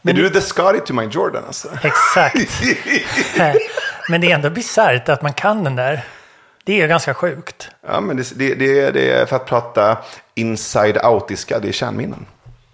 är 0.04 0.14
du 0.14 0.30
the 0.30 0.42
Scotty 0.42 0.80
to 0.80 0.94
my 0.94 1.04
Jordan 1.04 1.44
alltså? 1.48 1.68
Exakt. 1.84 2.36
Men 4.10 4.22
det 4.22 4.32
är 4.32 4.36
ändå 4.36 4.50
bisarrt 4.50 5.10
att 5.10 5.22
man 5.22 5.34
kan 5.34 5.64
den 5.64 5.76
där. 5.76 6.04
Det 6.68 6.82
är 6.82 6.88
ganska 6.88 7.14
sjukt. 7.14 7.70
Ja, 7.88 8.02
men 8.02 8.18
det, 8.18 8.24
det, 8.36 8.56
det, 8.56 8.92
det 8.92 9.12
är 9.12 9.26
för 9.26 9.36
att 9.36 9.46
prata 9.46 9.98
inside 10.36 10.98
outiska, 10.98 11.60
det 11.60 11.68
är 11.68 11.72
kärnminnen. 11.72 12.26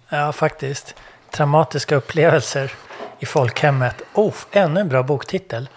Ja, 0.08 0.32
faktiskt. 0.32 0.94
Traumatiska 1.30 1.96
upplevelser 1.96 2.72
i 3.18 3.26
folkhemmet. 3.26 4.02
Oh, 4.14 4.34
ännu 4.52 4.80
en 4.80 4.88
bra 4.88 5.02
boktitel. 5.02 5.68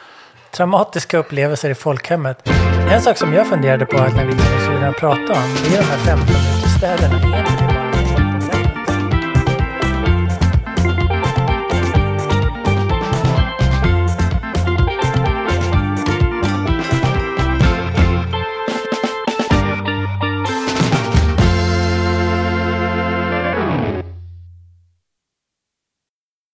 Traumatiska 0.52 1.18
upplevelser 1.18 1.70
i 1.70 1.76
folkhemmet. 1.76 2.50
En 2.92 3.02
sak 3.02 3.18
som 3.18 3.34
jag 3.34 3.48
funderade 3.48 3.86
på 3.86 3.98
när 3.98 4.26
vi 4.26 4.34
skulle 4.64 4.94
prata 4.94 5.34
om, 5.34 5.56
det 5.64 5.78
är 5.78 5.82
de 5.82 5.88
här 5.88 5.98
15 5.98 6.36
städerna. 6.78 7.77